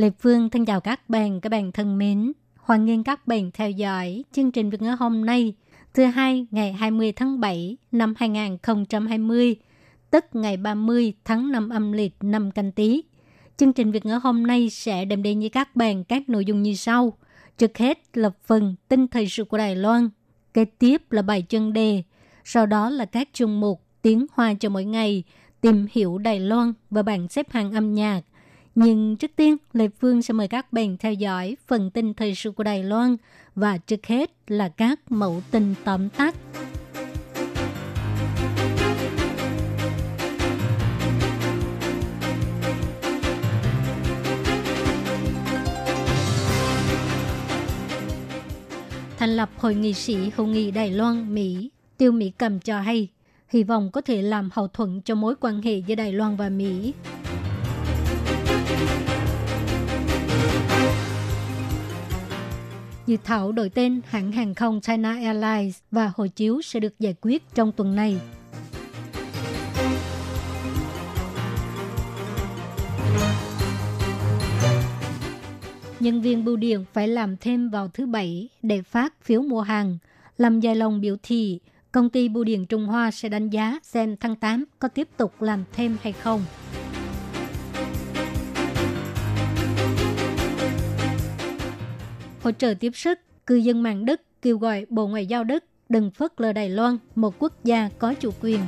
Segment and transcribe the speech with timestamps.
[0.00, 2.32] Lê Phương thân chào các bạn, các bạn thân mến.
[2.56, 5.54] Hoan nghênh các bạn theo dõi chương trình Việt ngữ hôm nay,
[5.94, 9.56] thứ hai ngày 20 tháng 7 năm 2020,
[10.10, 13.02] tức ngày 30 tháng 5 âm lịch năm canh tí.
[13.56, 16.62] Chương trình Việt ngữ hôm nay sẽ đem đến với các bạn các nội dung
[16.62, 17.12] như sau.
[17.58, 20.08] Trước hết là phần tin thời sự của Đài Loan,
[20.54, 22.02] kế tiếp là bài chân đề,
[22.44, 25.24] sau đó là các chương mục tiếng hoa cho mỗi ngày,
[25.60, 28.20] tìm hiểu Đài Loan và bảng xếp hạng âm nhạc.
[28.74, 32.50] Nhưng trước tiên, Lê Phương sẽ mời các bạn theo dõi phần tin thời sự
[32.50, 33.16] của Đài Loan
[33.54, 36.34] và trước hết là các mẫu tin tóm tắt.
[49.18, 53.08] Thành lập Hội nghị sĩ hữu nghị Đài Loan, Mỹ, Tiêu Mỹ Cầm cho hay,
[53.48, 56.48] hy vọng có thể làm hậu thuẫn cho mối quan hệ giữa Đài Loan và
[56.48, 56.92] Mỹ.
[63.10, 67.14] Dự thảo đổi tên hãng hàng không China Airlines và hộ chiếu sẽ được giải
[67.20, 68.20] quyết trong tuần này.
[76.00, 79.98] Nhân viên bưu điện phải làm thêm vào thứ Bảy để phát phiếu mua hàng.
[80.38, 81.60] Làm dài Long biểu thị,
[81.92, 85.42] công ty bưu điện Trung Hoa sẽ đánh giá xem tháng 8 có tiếp tục
[85.42, 86.44] làm thêm hay không.
[92.42, 96.10] Hỗ trợ tiếp sức, cư dân mạng Đức kêu gọi Bộ Ngoại giao Đức đừng
[96.10, 98.60] phớt lờ Đài Loan, một quốc gia có chủ quyền.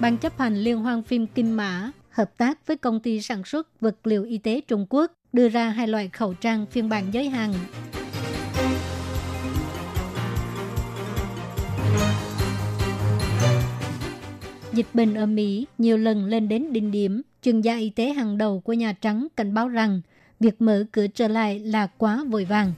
[0.00, 3.80] Ban chấp hành Liên hoan phim Kim Mã hợp tác với công ty sản xuất
[3.80, 7.28] vật liệu y tế Trung Quốc đưa ra hai loại khẩu trang phiên bản giới
[7.28, 7.54] hạn.
[14.72, 18.38] Dịch bệnh ở Mỹ nhiều lần lên đến đỉnh điểm chuyên gia y tế hàng
[18.38, 20.00] đầu của Nhà Trắng cảnh báo rằng
[20.40, 22.72] việc mở cửa trở lại là quá vội vàng.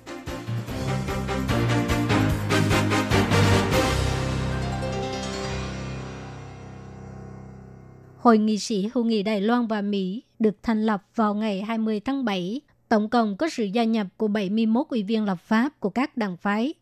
[8.19, 12.01] Hội nghị sĩ hữu nghị Đài Loan và Mỹ được thành lập vào ngày 20
[12.01, 12.61] tháng 7.
[12.89, 16.37] Tổng cộng có sự gia nhập của 71 ủy viên lập pháp của các đảng
[16.37, 16.75] phái.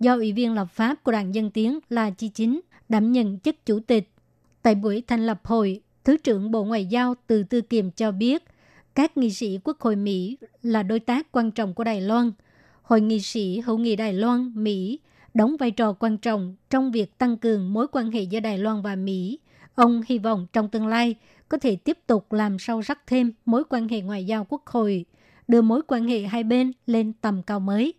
[0.00, 3.66] Do ủy viên lập pháp của Đảng Dân Tiến là Chi Chính đảm nhận chức
[3.66, 4.10] chủ tịch.
[4.62, 8.44] Tại buổi thành lập hội, Thứ trưởng Bộ Ngoại giao Từ Tư Kiềm cho biết,
[8.94, 12.32] các nghị sĩ Quốc hội Mỹ là đối tác quan trọng của Đài Loan.
[12.82, 14.98] Hội nghị sĩ hữu nghị Đài Loan, Mỹ
[15.34, 18.82] đóng vai trò quan trọng trong việc tăng cường mối quan hệ giữa Đài Loan
[18.82, 19.38] và Mỹ.
[19.74, 21.14] Ông hy vọng trong tương lai
[21.48, 25.04] có thể tiếp tục làm sâu sắc thêm mối quan hệ ngoại giao quốc hội,
[25.48, 27.94] đưa mối quan hệ hai bên lên tầm cao mới.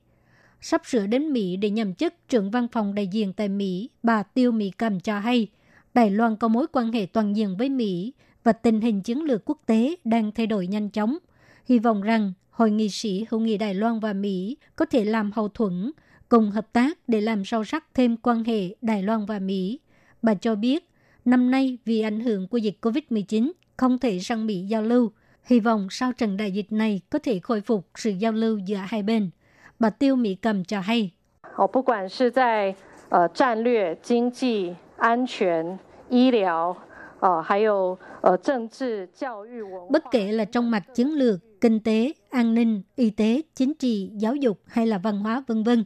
[0.62, 4.24] Sắp sửa đến Mỹ để nhậm chức trưởng văn phòng đại diện tại Mỹ, bà
[4.24, 5.48] Tiêu Mỹ Cầm cho hay–
[5.95, 8.13] Đài Loan có mối quan hệ toàn diện với Mỹ
[8.45, 11.19] và tình hình chiến lược quốc tế đang thay đổi nhanh chóng.
[11.65, 15.33] Hy vọng rằng Hội nghị sĩ hữu nghị Đài Loan và Mỹ có thể làm
[15.33, 15.93] hậu thuẫn,
[16.29, 19.81] cùng hợp tác để làm sâu sắc thêm quan hệ Đài Loan và Mỹ.
[20.23, 20.89] Bà cho biết,
[21.25, 25.11] năm nay vì ảnh hưởng của dịch COVID-19 không thể sang Mỹ giao lưu.
[25.45, 28.77] Hy vọng sau trận đại dịch này có thể khôi phục sự giao lưu giữa
[28.77, 29.31] hai bên.
[29.79, 31.11] Bà Tiêu Mỹ Cầm cho hay.
[31.57, 32.75] 哦，不管是在
[33.09, 36.77] 呃战略、经济、 安全、医疗，
[37.21, 39.87] 呃，还有呃政治、教育、文化。
[39.91, 44.11] Bất kể là trong mặt chiến lược, kinh tế, an ninh, y tế, chính trị,
[44.17, 45.85] giáo dục hay là văn hóa vân vân,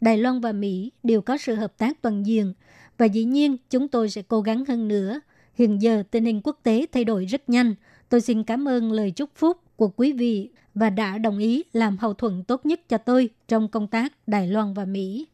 [0.00, 2.54] Đài Loan và Mỹ đều có sự hợp tác toàn diện
[2.98, 5.20] và dĩ nhiên chúng tôi sẽ cố gắng hơn nữa.
[5.54, 7.74] Hiện giờ tình hình quốc tế thay đổi rất nhanh.
[8.08, 11.98] Tôi xin cảm ơn lời chúc phúc của quý vị và đã đồng ý làm
[11.98, 15.26] hậu thuẫn tốt nhất cho tôi trong công tác Đài Loan và Mỹ.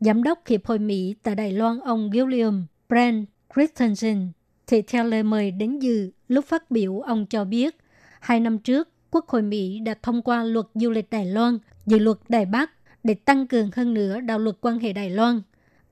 [0.00, 3.24] Giám đốc Hiệp hội Mỹ tại Đài Loan ông William Brand
[3.54, 4.28] Christensen
[4.66, 7.76] thì theo lời mời đến dự, lúc phát biểu ông cho biết,
[8.20, 11.98] hai năm trước, Quốc hội Mỹ đã thông qua luật du lịch Đài Loan, dự
[11.98, 12.70] luật Đài Bắc
[13.04, 15.42] để tăng cường hơn nữa đạo luật quan hệ Đài Loan.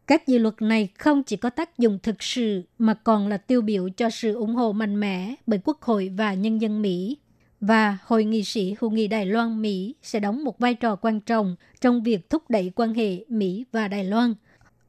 [0.07, 3.61] Các dự luật này không chỉ có tác dụng thực sự mà còn là tiêu
[3.61, 7.17] biểu cho sự ủng hộ mạnh mẽ bởi Quốc hội và nhân dân Mỹ
[7.61, 11.57] và Hội nghị sĩ hữu nghị Đài Loan-Mỹ sẽ đóng một vai trò quan trọng
[11.81, 14.35] trong việc thúc đẩy quan hệ Mỹ và Đài Loan.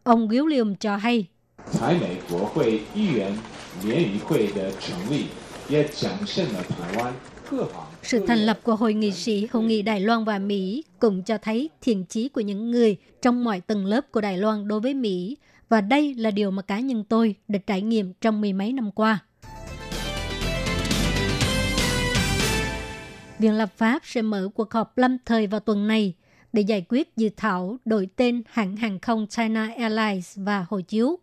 [0.04, 1.26] Ông William cho hay,
[8.04, 11.38] sự thành lập của Hội nghị sĩ Hữu nghị Đài Loan và Mỹ cũng cho
[11.38, 14.94] thấy thiện chí của những người trong mọi tầng lớp của Đài Loan đối với
[14.94, 15.38] Mỹ,
[15.70, 18.92] và đây là điều mà cá nhân tôi được trải nghiệm trong mười mấy năm
[18.92, 19.20] qua.
[23.40, 26.14] Viện lập pháp sẽ mở cuộc họp lâm thời vào tuần này
[26.54, 31.20] để giải quyết dự thảo đổi tên hãng hàng không China Airlines và hộ chiếu.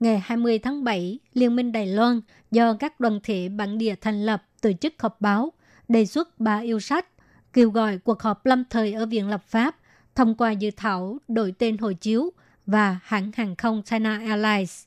[0.00, 2.20] Ngày 20 tháng 7, Liên minh Đài Loan
[2.50, 5.52] do các đoàn thể bản địa thành lập tổ chức họp báo,
[5.88, 7.06] đề xuất ba yêu sách,
[7.52, 9.76] kêu gọi cuộc họp lâm thời ở Viện lập pháp
[10.14, 12.30] thông qua dự thảo đổi tên hộ chiếu
[12.66, 14.84] và hãng hàng không China Airlines.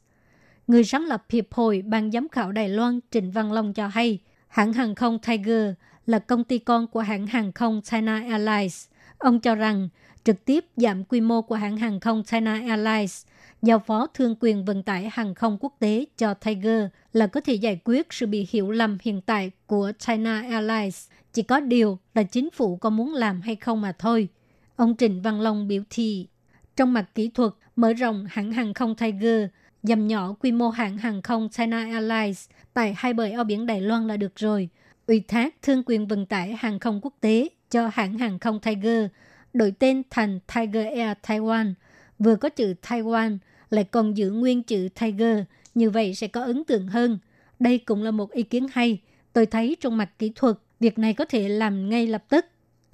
[0.67, 4.19] Người sáng lập Hiệp hội Ban giám khảo Đài Loan Trịnh Văn Long cho hay,
[4.47, 5.73] hãng hàng không Tiger
[6.07, 8.87] là công ty con của hãng hàng không China Airlines.
[9.17, 9.89] Ông cho rằng
[10.23, 13.25] trực tiếp giảm quy mô của hãng hàng không China Airlines,
[13.61, 17.53] giao phó thương quyền vận tải hàng không quốc tế cho Tiger là có thể
[17.53, 21.07] giải quyết sự bị hiểu lầm hiện tại của China Airlines.
[21.33, 24.27] Chỉ có điều là chính phủ có muốn làm hay không mà thôi.
[24.75, 26.27] Ông Trịnh Văn Long biểu thị,
[26.75, 29.45] trong mặt kỹ thuật, mở rộng hãng hàng không Tiger,
[29.83, 33.81] dầm nhỏ quy mô hãng hàng không China Airlines tại hai bờ eo biển Đài
[33.81, 34.69] Loan là được rồi–
[35.07, 39.05] ủy thác thương quyền vận tải hàng không quốc tế cho hãng hàng không Tiger,
[39.53, 41.73] đổi tên thành Tiger Air Taiwan,
[42.19, 43.37] vừa có chữ Taiwan
[43.69, 45.39] lại còn giữ nguyên chữ Tiger,
[45.75, 47.19] như vậy sẽ có ấn tượng hơn.
[47.59, 49.01] Đây cũng là một ý kiến hay.
[49.33, 52.45] Tôi thấy trong mặt kỹ thuật, việc này có thể làm ngay lập tức.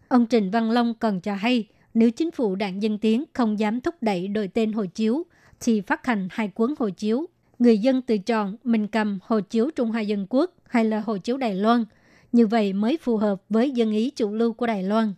[0.08, 3.82] Ông Trình Văn Long còn cho hay, nếu chính phủ đảng Dân Tiến không dám
[3.82, 5.24] thúc đẩy đổi tên hộ chiếu,
[5.60, 7.26] thì phát hành hai cuốn hộ chiếu.
[7.60, 11.18] Người dân tự chọn mình cầm hộ chiếu Trung Hoa Dân Quốc hay là hộ
[11.18, 11.86] chiếu Đài Loan–
[12.34, 15.14] như vậy mới phù hợp với dân ý chủ lưu của Đài Loan.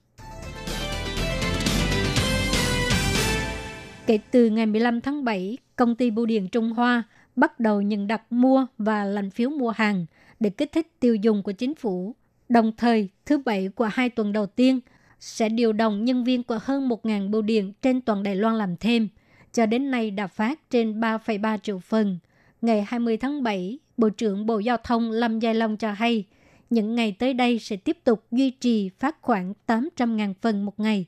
[4.07, 7.03] Kể từ ngày 15 tháng 7, công ty Bưu điện Trung Hoa
[7.35, 10.05] bắt đầu nhận đặt mua và lành phiếu mua hàng
[10.39, 12.15] để kích thích tiêu dùng của chính phủ.
[12.49, 14.79] Đồng thời, thứ Bảy của hai tuần đầu tiên
[15.19, 18.75] sẽ điều động nhân viên của hơn 1.000 bưu điện trên toàn Đài Loan làm
[18.77, 19.07] thêm.
[19.53, 22.19] Cho đến nay đã phát trên 3,3 triệu phần.
[22.61, 26.23] Ngày 20 tháng 7, Bộ trưởng Bộ Giao thông Lâm Giai Long cho hay–
[26.69, 31.05] những ngày tới đây sẽ tiếp tục duy trì phát khoảng 800.000 phần một ngày.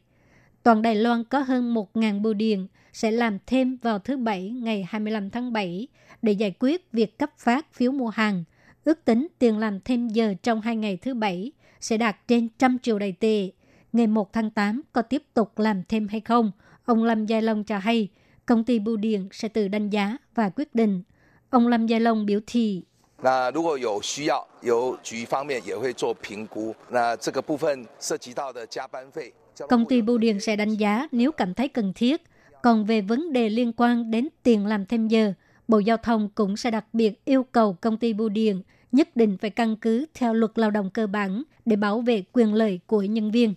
[0.64, 4.88] Toàn Đài Loan có hơn 1.000 bưu điện sẽ làm thêm vào thứ Bảy ngày
[4.90, 5.88] 25 tháng 7
[6.22, 8.44] để giải quyết việc cấp phát phiếu mua hàng.
[8.84, 12.80] Ước tính tiền làm thêm giờ trong hai ngày thứ Bảy sẽ đạt trên trăm
[12.80, 13.52] triệu đầy tệ.
[13.94, 16.52] Ngày 1 tháng 8 có tiếp tục làm thêm hay không?
[16.86, 18.08] Ông Lâm Giai Long cho hay,
[18.46, 21.04] công ty bưu điện sẽ tự đánh giá và quyết định.
[21.50, 22.84] Ông Lâm Giai Long biểu thị
[23.23, 26.75] 那如果有需要，由局方面也会做评估。
[26.91, 29.33] 那这个部分涉及到的加班费，
[29.69, 32.23] công ty bưu điện sẽ đánh giá nếu cảm thấy cần thiết.
[32.63, 35.33] Còn về vấn đề liên quan đến tiền làm thêm giờ,
[35.69, 38.63] Bộ Giao thông cũng sẽ đặc biệt yêu cầu công ty bưu điện
[38.93, 42.55] nhất định phải căn cứ theo luật lao động cơ bản để bảo vệ quyền
[42.55, 43.55] lợi của nhân viên.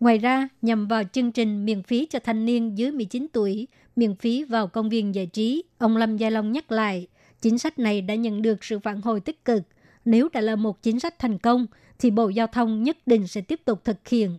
[0.00, 4.14] Ngoài ra, nhằm vào chương trình miễn phí cho thanh niên dưới 19 tuổi, miễn
[4.14, 7.06] phí vào công viên giải trí, ông Lâm Gia Long nhắc lại,
[7.41, 9.63] Chính sách này đã nhận được sự phản hồi tích cực.
[10.05, 11.67] Nếu đã là một chính sách thành công,
[11.99, 14.37] thì Bộ Giao thông nhất định sẽ tiếp tục thực hiện.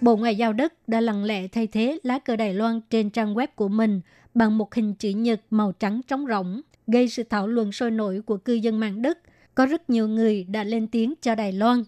[0.00, 3.34] Bộ Ngoại giao Đức đã lặng lẽ thay thế lá cờ Đài Loan trên trang
[3.34, 4.00] web của mình
[4.34, 8.20] bằng một hình chữ nhật màu trắng trống rỗng, gây sự thảo luận sôi nổi
[8.26, 9.18] của cư dân mạng Đức.
[9.54, 11.84] Có rất nhiều người đã lên tiếng cho Đài Loan.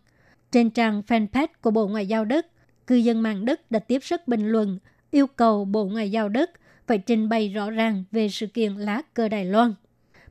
[0.53, 2.47] Trên trang fanpage của Bộ Ngoại giao Đức,
[2.87, 4.79] cư dân mạng Đức đã tiếp sức bình luận
[5.11, 6.51] yêu cầu Bộ Ngoại giao Đức
[6.89, 9.75] phải trình bày rõ ràng về sự kiện lá cờ Đài Loan.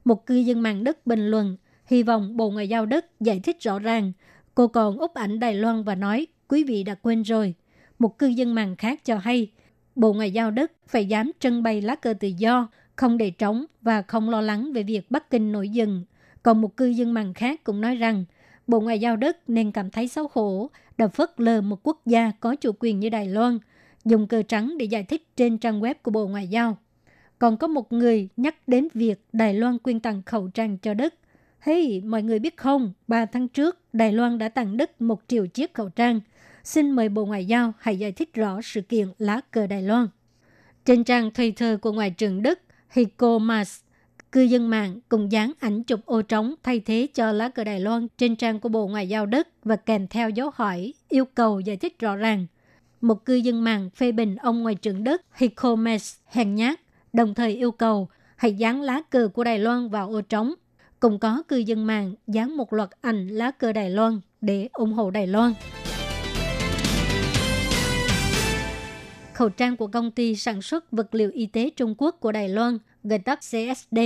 [0.06, 3.58] Một cư dân mạng Đức bình luận, hy vọng Bộ Ngoại giao Đức giải thích
[3.62, 4.12] rõ ràng.
[4.56, 7.54] Cô còn úp ảnh Đài Loan và nói, quý vị đã quên rồi.
[8.00, 9.52] Một cư dân mạng khác cho hay,
[9.96, 13.66] Bộ Ngoại giao Đức phải dám trưng bày lá cờ tự do, không để trống
[13.82, 16.06] và không lo lắng về việc Bắc Kinh nổi dừng.
[16.44, 18.26] Còn một cư dân mạng khác cũng nói rằng,
[18.68, 22.32] Bộ Ngoại giao Đức nên cảm thấy xấu hổ, đã phớt lờ một quốc gia
[22.40, 23.60] có chủ quyền như Đài Loan–
[24.08, 26.78] dùng cờ trắng để giải thích trên trang web của Bộ Ngoại giao.
[27.40, 31.14] Còn có một người nhắc đến việc Đài Loan quyên tặng khẩu trang cho Đức.
[31.60, 35.48] Hey, mọi người biết không, 3 tháng trước, Đài Loan đã tặng Đức một triệu
[35.48, 36.22] chiếc khẩu trang.
[36.64, 40.08] Xin mời Bộ Ngoại giao hãy giải thích rõ sự kiện lá cờ Đài Loan.
[40.86, 42.60] Trên trang Twitter của Ngoại trưởng Đức
[42.90, 43.80] Heiko Maas,
[44.32, 47.80] cư dân mạng cùng dán ảnh chụp ô trống thay thế cho lá cờ Đài
[47.80, 51.60] Loan trên trang của Bộ Ngoại giao Đức và kèm theo dấu hỏi yêu cầu
[51.60, 52.48] giải thích rõ ràng
[53.02, 56.80] một cư dân mạng phê bình ông ngoại trưởng Đức Heiko Maas hèn nhát,
[57.14, 60.54] đồng thời yêu cầu hãy dán lá cờ của Đài Loan vào ô trống.
[61.00, 64.94] Cũng có cư dân mạng dán một loạt ảnh lá cờ Đài Loan để ủng
[64.94, 65.54] hộ Đài Loan.
[69.38, 72.50] khẩu trang của công ty sản xuất vật liệu y tế Trung Quốc của Đài
[72.50, 74.00] Loan, gọi tắt CSD,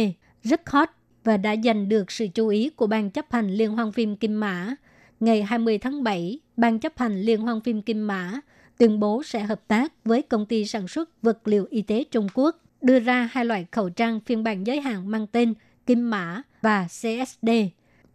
[0.44, 0.90] rất hot
[1.24, 4.40] và đã giành được sự chú ý của Ban chấp hành Liên hoan phim Kim
[4.40, 4.76] Mã.
[5.20, 8.42] Ngày 20 tháng 7, Ban chấp hành Liên hoan phim Kim Mã
[8.82, 12.28] tuyên bố sẽ hợp tác với công ty sản xuất vật liệu y tế Trung
[12.34, 15.54] Quốc đưa ra hai loại khẩu trang phiên bản giới hạn mang tên
[15.86, 17.50] Kim Mã và CSD.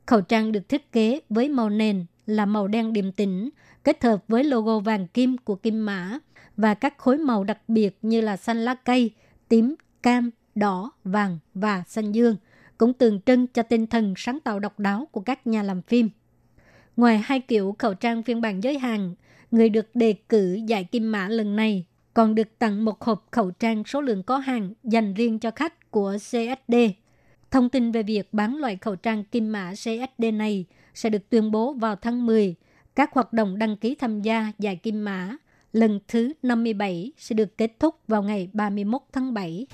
[0.07, 3.51] Khẩu trang được thiết kế với màu nền là màu đen điềm tĩnh,
[3.85, 6.19] kết hợp với logo vàng kim của Kim Mã
[6.57, 9.11] và các khối màu đặc biệt như là xanh lá cây,
[9.49, 12.37] tím, cam, đỏ, vàng và xanh dương,
[12.79, 16.09] cũng tượng trưng cho tinh thần sáng tạo độc đáo của các nhà làm phim.
[16.97, 19.15] Ngoài hai kiểu khẩu trang phiên bản giới hạn,
[19.50, 21.85] người được đề cử giải Kim Mã lần này
[22.15, 25.91] còn được tặng một hộp khẩu trang số lượng có hàng dành riêng cho khách
[25.91, 26.75] của CSD.
[27.50, 31.50] Thông tin về việc bán loại khẩu trang Kim Mã CSD này sẽ được tuyên
[31.50, 32.55] bố vào tháng 10.
[32.95, 35.37] Các hoạt động đăng ký tham gia giải Kim Mã
[35.73, 39.67] lần thứ 57 sẽ được kết thúc vào ngày 31 tháng 7.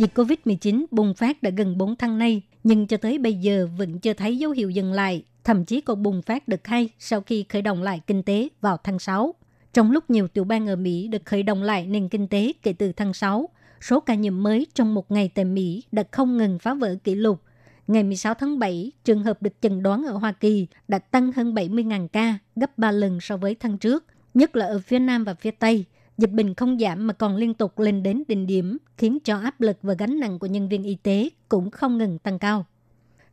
[0.00, 3.98] Dịch COVID-19 bùng phát đã gần 4 tháng nay, nhưng cho tới bây giờ vẫn
[3.98, 7.44] chưa thấy dấu hiệu dừng lại, thậm chí còn bùng phát đợt hay sau khi
[7.48, 9.34] khởi động lại kinh tế vào tháng 6.
[9.72, 12.72] Trong lúc nhiều tiểu bang ở Mỹ được khởi động lại nền kinh tế kể
[12.72, 13.48] từ tháng 6,
[13.80, 17.14] số ca nhiễm mới trong một ngày tại Mỹ đã không ngừng phá vỡ kỷ
[17.14, 17.42] lục.
[17.86, 21.54] Ngày 16 tháng 7, trường hợp được chẩn đoán ở Hoa Kỳ đã tăng hơn
[21.54, 24.04] 70.000 ca, gấp 3 lần so với tháng trước,
[24.34, 25.84] nhất là ở phía Nam và phía Tây.
[26.20, 29.60] Dịch bệnh không giảm mà còn liên tục lên đến đỉnh điểm, khiến cho áp
[29.60, 32.66] lực và gánh nặng của nhân viên y tế cũng không ngừng tăng cao.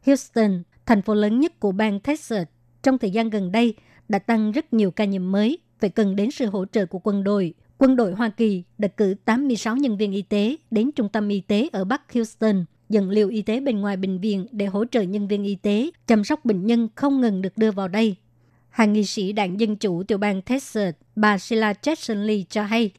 [0.05, 2.47] Houston, thành phố lớn nhất của bang Texas,
[2.83, 3.73] trong thời gian gần đây
[4.09, 7.23] đã tăng rất nhiều ca nhiễm mới, phải cần đến sự hỗ trợ của quân
[7.23, 7.53] đội.
[7.77, 11.41] Quân đội Hoa Kỳ đã cử 86 nhân viên y tế đến trung tâm y
[11.41, 15.01] tế ở Bắc Houston, dẫn liệu y tế bên ngoài bệnh viện để hỗ trợ
[15.01, 18.15] nhân viên y tế chăm sóc bệnh nhân không ngừng được đưa vào đây.
[18.77, 22.91] Hàng nghị sĩ đảng Dân Chủ tiểu bang Texas, bà Sheila Jackson Lee cho hay,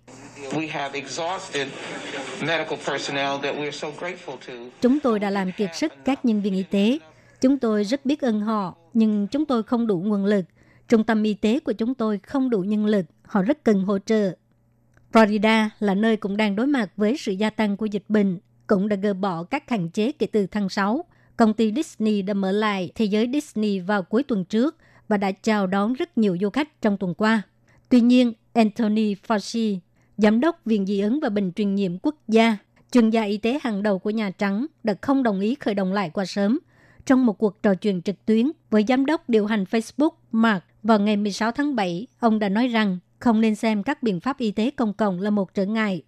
[4.80, 6.98] Chúng tôi đã làm kiệt sức các nhân viên y tế.
[7.40, 10.44] Chúng tôi rất biết ơn họ, nhưng chúng tôi không đủ nguồn lực.
[10.88, 13.98] Trung tâm y tế của chúng tôi không đủ nhân lực, họ rất cần hỗ
[13.98, 14.32] trợ.
[15.12, 18.88] Florida là nơi cũng đang đối mặt với sự gia tăng của dịch bệnh, cũng
[18.88, 21.04] đã gỡ bỏ các hạn chế kể từ tháng 6.
[21.36, 24.76] Công ty Disney đã mở lại thế giới Disney vào cuối tuần trước
[25.08, 27.42] và đã chào đón rất nhiều du khách trong tuần qua.
[27.88, 29.78] Tuy nhiên, Anthony Fauci,
[30.16, 32.56] Giám đốc Viện Dị ứng và Bệnh truyền nhiễm quốc gia,
[32.92, 35.92] chuyên gia y tế hàng đầu của Nhà Trắng, đã không đồng ý khởi động
[35.92, 36.58] lại quá sớm.
[37.06, 40.98] Trong một cuộc trò chuyện trực tuyến với giám đốc điều hành Facebook Mark vào
[40.98, 44.50] ngày 16 tháng 7, ông đã nói rằng không nên xem các biện pháp y
[44.50, 46.02] tế công cộng là một trở ngại.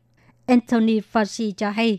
[0.47, 1.99] Anthony Fauci cho hay,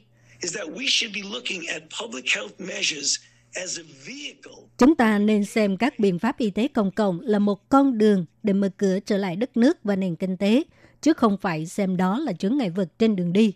[4.77, 8.25] Chúng ta nên xem các biện pháp y tế công cộng là một con đường
[8.43, 10.63] để mở cửa trở lại đất nước và nền kinh tế,
[11.01, 13.53] chứ không phải xem đó là chướng ngại vật trên đường đi.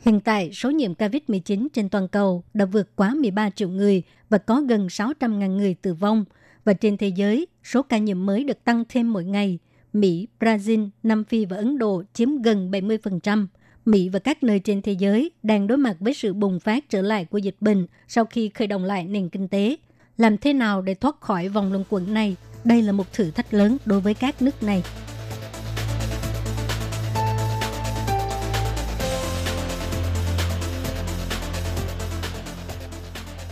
[0.00, 4.38] Hiện tại, số nhiễm COVID-19 trên toàn cầu đã vượt quá 13 triệu người và
[4.38, 6.24] có gần 600.000 người tử vong.
[6.64, 9.58] Và trên thế giới, số ca nhiễm mới được tăng thêm mỗi ngày.
[9.92, 13.46] Mỹ, Brazil, Nam Phi và Ấn Độ chiếm gần 70%.
[13.84, 17.02] Mỹ và các nơi trên thế giới đang đối mặt với sự bùng phát trở
[17.02, 19.76] lại của dịch bệnh sau khi khởi động lại nền kinh tế.
[20.18, 22.36] Làm thế nào để thoát khỏi vòng luẩn quẩn này?
[22.64, 24.82] Đây là một thử thách lớn đối với các nước này.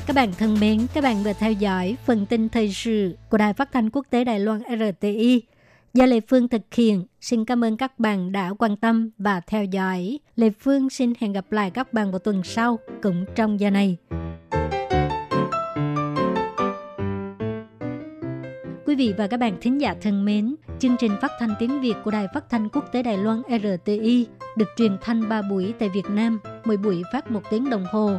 [0.06, 3.52] Các bạn thân mến, các bạn vừa theo dõi phần tin thời sự của Đài
[3.52, 5.42] Phát thanh Quốc tế Đài Loan RTI
[5.94, 7.04] do Lê Phương thực hiện.
[7.20, 10.18] Xin cảm ơn các bạn đã quan tâm và theo dõi.
[10.36, 13.96] Lê Phương xin hẹn gặp lại các bạn vào tuần sau cũng trong giờ này.
[18.86, 21.94] Quý vị và các bạn thính giả thân mến, chương trình phát thanh tiếng Việt
[22.04, 25.88] của Đài Phát thanh Quốc tế Đài Loan RTI được truyền thanh 3 buổi tại
[25.88, 28.18] Việt Nam, mỗi buổi phát một tiếng đồng hồ.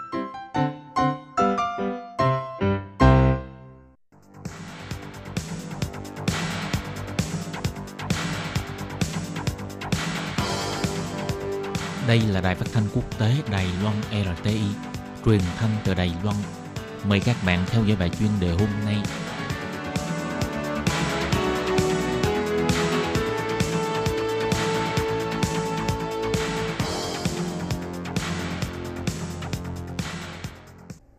[12.07, 14.61] Đây là đài phát thanh quốc tế Đài Loan RTI,
[15.25, 16.35] truyền thanh từ Đài Loan.
[17.07, 18.97] Mời các bạn theo dõi bài chuyên đề hôm nay.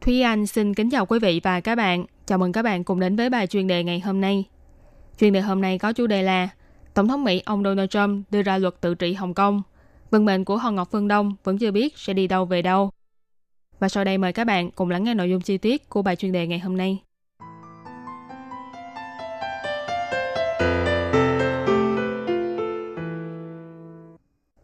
[0.00, 2.04] Thúy Anh xin kính chào quý vị và các bạn.
[2.26, 4.44] Chào mừng các bạn cùng đến với bài chuyên đề ngày hôm nay.
[5.20, 6.48] Chuyên đề hôm nay có chủ đề là
[6.94, 9.62] Tổng thống Mỹ ông Donald Trump đưa ra luật tự trị Hồng Kông.
[10.12, 12.90] Vận mệnh của Hòn Ngọc Phương Đông vẫn chưa biết sẽ đi đâu về đâu.
[13.78, 16.16] Và sau đây mời các bạn cùng lắng nghe nội dung chi tiết của bài
[16.16, 16.98] chuyên đề ngày hôm nay.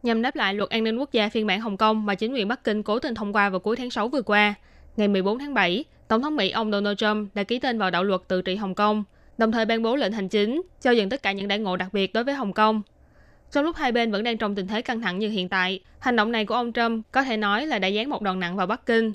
[0.03, 2.49] Nhằm đáp lại luật an ninh quốc gia phiên bản Hồng Kông mà chính quyền
[2.49, 4.55] Bắc Kinh cố tình thông qua vào cuối tháng 6 vừa qua,
[4.97, 8.05] ngày 14 tháng 7, Tổng thống Mỹ ông Donald Trump đã ký tên vào đạo
[8.05, 9.05] luật tự trị Hồng Kông,
[9.39, 11.89] đồng thời ban bố lệnh hành chính cho dừng tất cả những đại ngộ đặc
[11.93, 12.83] biệt đối với Hồng Kông.
[13.53, 16.17] Trong lúc hai bên vẫn đang trong tình thế căng thẳng như hiện tại, hành
[16.17, 18.67] động này của ông Trump có thể nói là đã dán một đòn nặng vào
[18.67, 19.13] Bắc Kinh.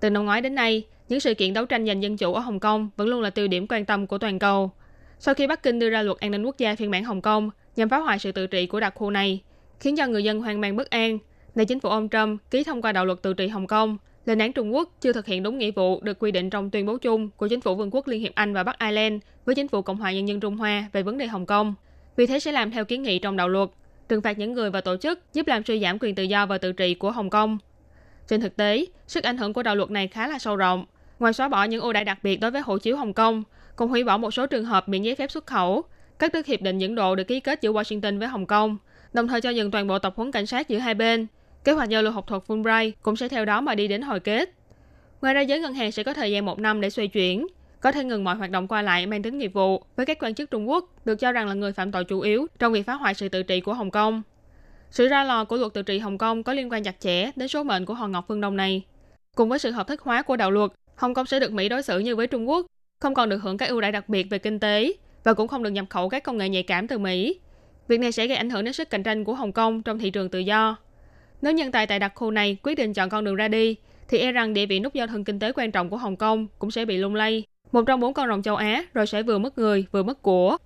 [0.00, 2.60] Từ năm ngoái đến nay, những sự kiện đấu tranh giành dân chủ ở Hồng
[2.60, 4.70] Kông vẫn luôn là tiêu điểm quan tâm của toàn cầu.
[5.18, 7.50] Sau khi Bắc Kinh đưa ra luật an ninh quốc gia phiên bản Hồng Kông
[7.76, 9.40] nhằm phá hoại sự tự trị của đặc khu này,
[9.80, 11.18] khiến cho người dân hoang mang bất an,
[11.54, 14.38] nên chính phủ ông Trump ký thông qua đạo luật tự trị Hồng Kông lên
[14.38, 16.96] án Trung Quốc chưa thực hiện đúng nghĩa vụ được quy định trong tuyên bố
[16.96, 19.82] chung của chính phủ Vương quốc Liên hiệp Anh và Bắc Ireland với chính phủ
[19.82, 21.74] Cộng hòa Nhân dân Trung Hoa về vấn đề Hồng Kông.
[22.16, 23.68] Vì thế sẽ làm theo kiến nghị trong đạo luật,
[24.08, 26.58] trừng phạt những người và tổ chức giúp làm suy giảm quyền tự do và
[26.58, 27.58] tự trị của Hồng Kông.
[28.28, 30.86] Trên thực tế, sức ảnh hưởng của đạo luật này khá là sâu rộng.
[31.18, 33.42] Ngoài xóa bỏ những ưu đãi đặc biệt đối với hộ chiếu Hồng Kông,
[33.76, 35.82] còn hủy bỏ một số trường hợp miễn giấy phép xuất khẩu,
[36.18, 38.78] các tước hiệp định dẫn độ được ký kết giữa Washington với Hồng Kông,
[39.12, 41.26] đồng thời cho dừng toàn bộ tập huấn cảnh sát giữa hai bên,
[41.64, 44.20] Kế hoạch giao lưu học thuật Fulbright cũng sẽ theo đó mà đi đến hồi
[44.20, 44.50] kết.
[45.20, 47.46] Ngoài ra, giới ngân hàng sẽ có thời gian một năm để xoay chuyển,
[47.84, 50.34] có thể ngừng mọi hoạt động qua lại mang tính nghiệp vụ với các quan
[50.34, 52.94] chức Trung Quốc được cho rằng là người phạm tội chủ yếu trong việc phá
[52.94, 54.22] hoại sự tự trị của Hồng Kông.
[54.90, 57.48] Sự ra lò của luật tự trị Hồng Kông có liên quan chặt chẽ đến
[57.48, 58.82] số mệnh của Hòn Ngọc Phương Đông này.
[59.36, 61.82] Cùng với sự hợp thức hóa của đạo luật, Hồng Kông sẽ được Mỹ đối
[61.82, 62.66] xử như với Trung Quốc,
[63.00, 64.92] không còn được hưởng các ưu đãi đặc biệt về kinh tế
[65.24, 67.40] và cũng không được nhập khẩu các công nghệ nhạy cảm từ Mỹ.
[67.88, 70.10] Việc này sẽ gây ảnh hưởng đến sức cạnh tranh của Hồng Kông trong thị
[70.10, 70.76] trường tự do.
[71.42, 73.76] Nếu nhân tài tại đặc khu này quyết định chọn con đường ra đi,
[74.08, 76.46] thì e rằng địa vị nút giao thân kinh tế quan trọng của Hồng Kông
[76.58, 77.44] cũng sẽ bị lung lay.
[77.74, 80.56] Một trong bốn con rồng châu Á rồi sẽ vừa mất người vừa mất của.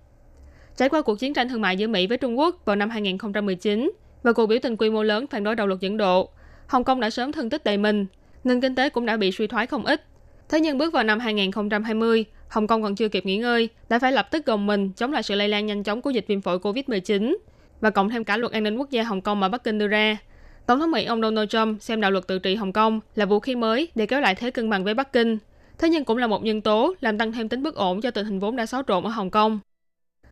[0.77, 3.91] Trải qua cuộc chiến tranh thương mại giữa Mỹ với Trung Quốc vào năm 2019
[4.23, 6.29] và cuộc biểu tình quy mô lớn phản đối đạo luật dẫn độ,
[6.67, 8.05] Hồng Kông đã sớm thương tích đầy mình,
[8.43, 10.03] nền kinh tế cũng đã bị suy thoái không ít.
[10.49, 14.11] Thế nhưng bước vào năm 2020, Hồng Kông còn chưa kịp nghỉ ngơi, đã phải
[14.11, 16.57] lập tức gồng mình chống lại sự lây lan nhanh chóng của dịch viêm phổi
[16.57, 17.37] COVID-19
[17.81, 19.87] và cộng thêm cả luật an ninh quốc gia Hồng Kông mà Bắc Kinh đưa
[19.87, 20.17] ra,
[20.65, 23.39] Tổng thống Mỹ ông Donald Trump xem đạo luật tự trị Hồng Kông là vũ
[23.39, 25.37] khí mới để kéo lại thế cân bằng với Bắc Kinh.
[25.79, 28.25] Thế nhưng cũng là một nhân tố làm tăng thêm tính bất ổn cho tình
[28.25, 29.59] hình vốn đã xáo trộn ở Hồng Kông.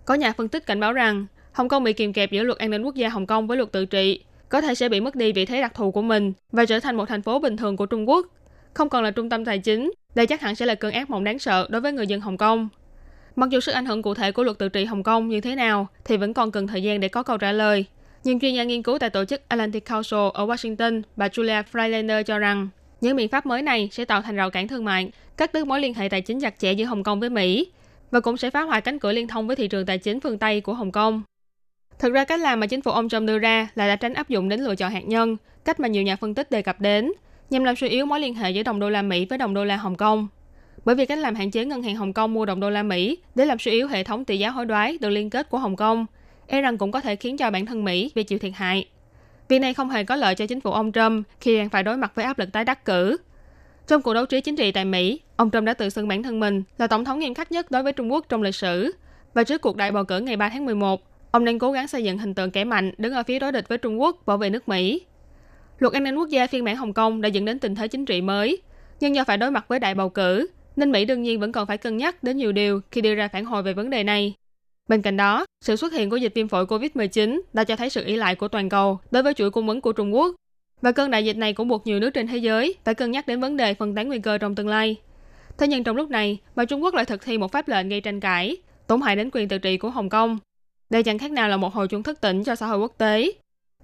[0.05, 2.69] Có nhà phân tích cảnh báo rằng Hồng Kông bị kìm kẹp giữa luật an
[2.69, 5.31] ninh quốc gia Hồng Kông với luật tự trị, có thể sẽ bị mất đi
[5.31, 7.86] vị thế đặc thù của mình và trở thành một thành phố bình thường của
[7.86, 8.27] Trung Quốc,
[8.73, 9.91] không còn là trung tâm tài chính.
[10.15, 12.38] Đây chắc hẳn sẽ là cơn ác mộng đáng sợ đối với người dân Hồng
[12.38, 12.69] Kông.
[13.36, 15.55] Mặc dù sức ảnh hưởng cụ thể của luật tự trị Hồng Kông như thế
[15.55, 17.86] nào thì vẫn còn cần thời gian để có câu trả lời.
[18.23, 22.23] Nhưng chuyên gia nghiên cứu tại tổ chức Atlantic Council ở Washington, bà Julia Freilander
[22.23, 22.69] cho rằng,
[23.01, 25.81] những biện pháp mới này sẽ tạo thành rào cản thương mại, cắt đứt mối
[25.81, 27.67] liên hệ tài chính chặt chẽ giữa Hồng Kông với Mỹ
[28.12, 30.38] và cũng sẽ phá hoại cánh cửa liên thông với thị trường tài chính phương
[30.38, 31.21] Tây của Hồng Kông.
[31.99, 34.29] Thực ra cách làm mà chính phủ ông Trump đưa ra là đã tránh áp
[34.29, 37.12] dụng đến lựa chọn hạt nhân, cách mà nhiều nhà phân tích đề cập đến,
[37.49, 39.65] nhằm làm suy yếu mối liên hệ giữa đồng đô la Mỹ với đồng đô
[39.65, 40.27] la Hồng Kông.
[40.86, 43.17] Bởi vì cách làm hạn chế ngân hàng Hồng Kông mua đồng đô la Mỹ
[43.36, 45.75] để làm suy yếu hệ thống tỷ giá hối đoái được liên kết của Hồng
[45.75, 46.05] Kông
[46.47, 48.86] e rằng cũng có thể khiến cho bản thân Mỹ bị chịu thiệt hại.
[49.49, 51.97] Việc này không hề có lợi cho chính phủ ông Trump khi đang phải đối
[51.97, 53.17] mặt với áp lực tái đắc cử.
[53.88, 56.39] Trong cuộc đấu trí chính trị tại Mỹ, ông Trump đã tự xưng bản thân
[56.39, 58.91] mình là tổng thống nghiêm khắc nhất đối với Trung Quốc trong lịch sử.
[59.33, 62.03] Và trước cuộc đại bầu cử ngày 3 tháng 11, ông đang cố gắng xây
[62.03, 64.49] dựng hình tượng kẻ mạnh đứng ở phía đối địch với Trung Quốc bảo vệ
[64.49, 65.01] nước Mỹ.
[65.79, 68.05] Luật an ninh quốc gia phiên bản Hồng Kông đã dẫn đến tình thế chính
[68.05, 68.62] trị mới,
[68.99, 71.67] nhưng do phải đối mặt với đại bầu cử, nên Mỹ đương nhiên vẫn còn
[71.67, 74.33] phải cân nhắc đến nhiều điều khi đưa ra phản hồi về vấn đề này.
[74.88, 78.06] Bên cạnh đó, sự xuất hiện của dịch viêm phổi COVID-19 đã cho thấy sự
[78.06, 80.36] ý lại của toàn cầu đối với chuỗi cung ứng của Trung Quốc.
[80.82, 83.28] Và cơn đại dịch này cũng buộc nhiều nước trên thế giới phải cân nhắc
[83.28, 84.95] đến vấn đề phân tán nguy cơ trong tương lai.
[85.58, 88.02] Thế nhưng trong lúc này, mà Trung Quốc lại thực thi một pháp lệnh gây
[88.02, 90.39] tranh cãi, tổn hại đến quyền tự trị của Hồng Kông.
[90.89, 93.32] Đây chẳng khác nào là một hồi chuông thức tỉnh cho xã hội quốc tế.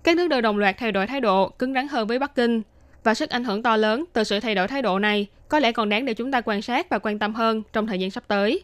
[0.04, 2.62] Các nước đều đồng loạt thay đổi thái độ, cứng rắn hơn với Bắc Kinh.
[3.04, 5.72] Và sức ảnh hưởng to lớn từ sự thay đổi thái độ này có lẽ
[5.72, 8.24] còn đáng để chúng ta quan sát và quan tâm hơn trong thời gian sắp
[8.28, 8.64] tới.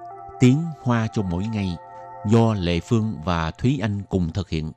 [0.41, 1.77] Tiếng Hoa cho mỗi ngày
[2.25, 4.71] do Lệ Phương và Thúy Anh cùng thực hiện.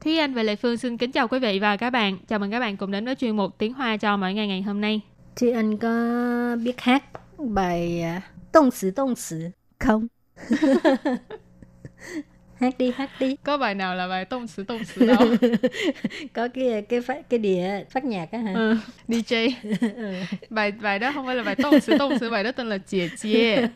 [0.00, 2.18] Thúy Anh và Lệ Phương xin kính chào quý vị và các bạn.
[2.28, 4.62] Chào mừng các bạn cùng đến với chuyên mục Tiếng Hoa cho mỗi ngày ngày
[4.62, 5.00] hôm nay.
[5.36, 5.88] Thúy Anh có
[6.64, 7.04] biết hát
[7.38, 10.06] bài à, Động 詞 động 詞 không?
[12.60, 15.18] hát đi hát đi Có bài nào là bài tông sử tông sử đâu?
[16.32, 18.76] có cái cái phát cái đĩa phát nhạc á hả ừ,
[19.08, 19.50] DJ.
[20.50, 22.78] Bài bài đó không phải là bài tông sử tông sử, bài đó tên là
[22.78, 23.66] Chìa Chìa.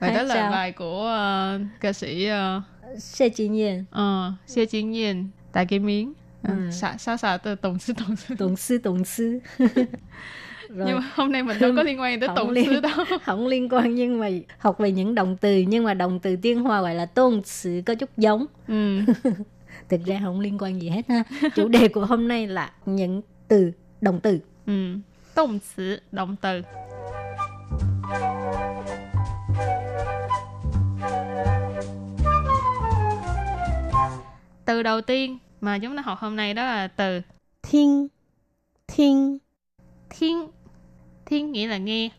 [0.00, 0.50] Bài đó Hát là sao?
[0.50, 2.62] bài của ờ, ca sĩ uh,
[2.98, 6.12] Xe Chi Nhiên uh, Xie Chính Nhiên, Đại Cái Miếng.
[6.42, 6.50] Ừ.
[6.56, 6.70] Ừ.
[6.70, 9.38] Xả xả xả từ tổng sư tổng sư Tổng sư tổng sư
[10.76, 10.86] rồi.
[10.88, 12.92] nhưng mà hôm nay mình đâu có liên quan tới tụng liên, xứ đâu.
[13.24, 14.28] không liên quan nhưng mà
[14.58, 17.82] học về những động từ nhưng mà động từ tiếng hoa gọi là tôn sự
[17.86, 18.46] có chút giống.
[18.68, 19.00] Ừ.
[19.88, 21.22] thực ra không liên quan gì hết ha.
[21.54, 24.38] Chủ đề của hôm nay là những từ động từ.
[24.66, 24.94] Ừ.
[25.34, 26.62] tôn sự động từ.
[34.64, 37.20] Từ đầu tiên mà chúng ta học hôm nay đó là từ.
[37.62, 38.08] Thiên
[38.88, 39.38] thiên.
[40.10, 40.50] Thiên
[41.30, 42.10] Thiên nghĩa là nghe.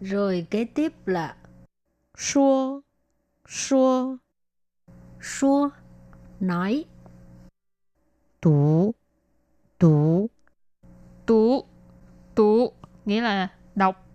[0.00, 1.36] Rồi kế tiếp là
[2.18, 2.80] Xua
[3.48, 4.16] Xua
[5.20, 5.70] Xua
[6.40, 6.84] Nói.
[8.40, 8.94] Tú
[9.78, 10.30] Tú
[11.26, 11.64] Tú
[12.34, 12.72] Tú
[13.04, 14.06] Nghĩa là đọc.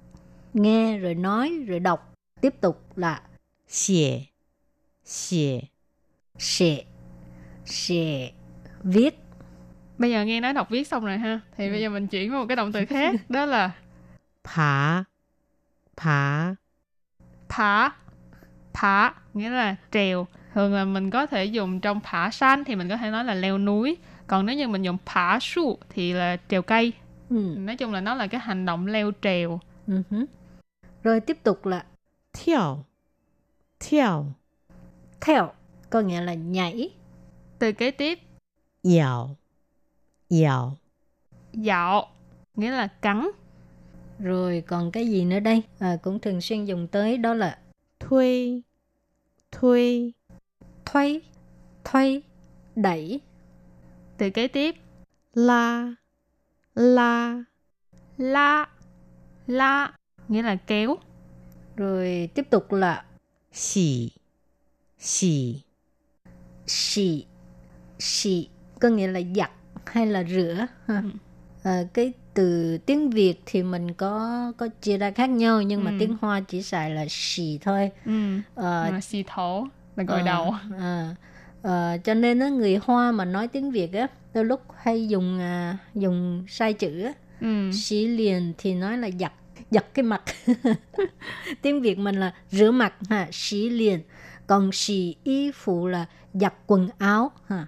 [0.53, 2.13] Nghe rồi nói rồi đọc.
[2.41, 3.21] Tiếp tục là
[3.67, 4.21] Xie
[5.05, 5.59] Xie
[6.37, 6.83] Xie
[7.65, 8.31] Xie
[8.83, 9.28] Viết
[9.99, 11.39] bây giờ nghe nói đọc viết xong rồi ha.
[11.57, 11.71] Thì ừ.
[11.71, 13.71] bây giờ mình chuyển vào một cái động từ khác đó là
[14.43, 15.03] thả
[15.95, 16.55] thả
[17.49, 17.91] thả
[18.73, 20.27] thả nghĩa là trèo.
[20.53, 23.33] Thường là mình có thể dùng trong thả san thì mình có thể nói là
[23.33, 23.97] leo núi.
[24.27, 26.93] Còn nếu như mình dùng thả su thì là trèo cây.
[27.29, 27.55] Ừ.
[27.57, 29.59] nói chung là nó là cái hành động leo trèo.
[29.87, 30.01] Ừ.
[31.03, 31.83] rồi tiếp tục là
[32.33, 32.83] theo
[33.79, 34.25] theo
[35.21, 35.51] theo
[35.89, 36.89] có nghĩa là nhảy.
[37.59, 38.19] Từ kế tiếp.
[38.83, 39.35] Dạo
[40.29, 40.77] Dạo.
[41.53, 42.07] Dạo
[42.55, 43.29] Nghĩa là cắn.
[44.19, 45.63] Rồi còn cái gì nữa đây?
[45.79, 47.59] À, Cũng thường xuyên dùng tới đó là
[47.99, 48.61] Thuê
[49.51, 50.11] Thuê.
[50.85, 51.21] Thuê
[51.83, 52.21] Thuê
[52.75, 53.19] Đẩy.
[54.17, 54.75] Từ kế tiếp.
[55.33, 55.93] La
[56.75, 57.43] La.
[58.17, 58.69] La
[59.47, 59.93] La
[60.27, 60.97] Nghĩa là kéo.
[61.75, 63.05] Rồi tiếp tục là
[63.53, 64.11] Xì
[64.99, 65.61] Xì.
[66.67, 67.25] Xì
[67.99, 69.51] Xì Có nghĩa là giặt
[69.91, 70.65] hay là rửa?
[70.87, 71.03] Ha.
[71.63, 75.91] À, cái từ tiếng Việt thì mình có có chia ra khác nhau nhưng mà
[75.91, 75.95] Ừ.
[75.99, 77.91] tiếng Hoa chỉ xài là xì thôi.
[78.05, 78.11] Ừ.
[78.55, 80.53] Là xì thổ là gội ờ, đầu.
[80.79, 81.15] à,
[81.61, 85.39] ờ, cho nên á, người Hoa mà nói tiếng Việt á đôi lúc hay dùng
[85.39, 87.13] à, dùng sai chữ á.
[87.41, 87.71] Ừ.
[87.73, 89.33] xí liền thì nói là giặt
[89.71, 90.21] giặt cái mặt.
[91.61, 93.99] Tiếng việt mình là rửa mặt ha xí liền.
[94.47, 97.67] Còn xì y phụ là giặt quần áo ha.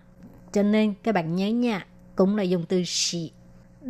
[0.51, 1.85] Cho nên các bạn nhớ nha
[2.16, 3.30] cũng là dùng từ xì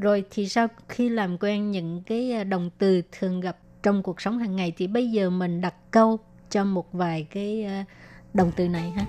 [0.01, 4.21] rồi thì sau khi làm quen những cái à, động từ thường gặp trong cuộc
[4.21, 6.19] sống hàng ngày thì bây giờ mình đặt câu
[6.51, 7.85] cho một vài cái à,
[8.35, 9.05] động từ này ha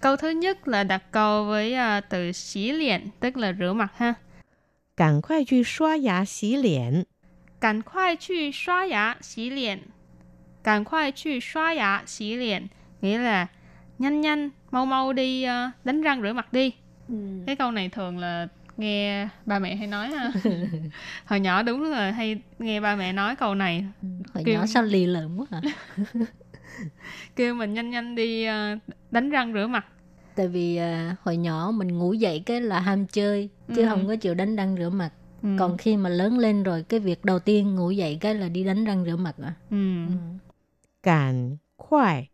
[0.00, 3.92] câu thứ nhất là đặt câu với à, từ xí liền tức là rửa mặt
[3.96, 4.14] ha
[4.96, 7.04] 赶快去刷牙洗脸
[7.60, 9.82] 赶快去刷牙洗脸
[10.62, 12.70] 赶快去刷牙洗脸
[13.02, 13.46] nghĩa là
[14.01, 16.71] nhanh nhanh mau mau đi ờ, đánh răng rửa mặt đi.
[17.45, 20.31] Cái câu này thường là nghe ba mẹ hay nói ha.
[21.25, 23.85] Hồi nhỏ đúng là hay nghe ba mẹ nói câu này.
[24.33, 25.61] Hồi Kêu- nhỏ sao lì lợm quá hả?
[27.35, 28.77] Kêu mình nhanh nhanh đi ờ,
[29.11, 29.85] đánh răng rửa mặt.
[30.35, 33.87] Tại vì à, hồi nhỏ mình ngủ dậy cái là ham chơi chứ Ừ.
[33.89, 35.11] không có chịu đánh răng rửa mặt.
[35.43, 35.49] Ừ.
[35.59, 38.63] còn khi mà lớn lên rồi cái việc đầu tiên ngủ dậy cái là đi
[38.63, 39.77] đánh răng rửa mặt à ừ.
[41.01, 42.29] 赶快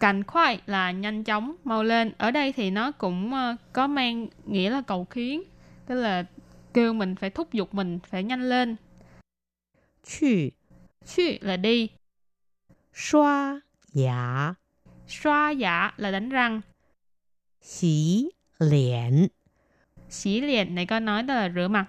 [0.00, 2.12] cảnh khoai là nhanh chóng mau lên.
[2.18, 5.42] Ở đây thì nó cũng ờ, có mang nghĩa là cầu khiến
[5.86, 6.24] tức là
[6.74, 8.76] kêu mình phải thúc giục mình phải nhanh lên.
[10.04, 10.50] Chữ
[11.06, 11.88] chữ là đi.
[12.94, 13.60] Xoa
[13.92, 14.54] giả.
[15.08, 16.60] Xoa giả là đánh răng.
[17.60, 19.28] Xí liền
[20.14, 21.86] xí liền này có nói là rửa mặt.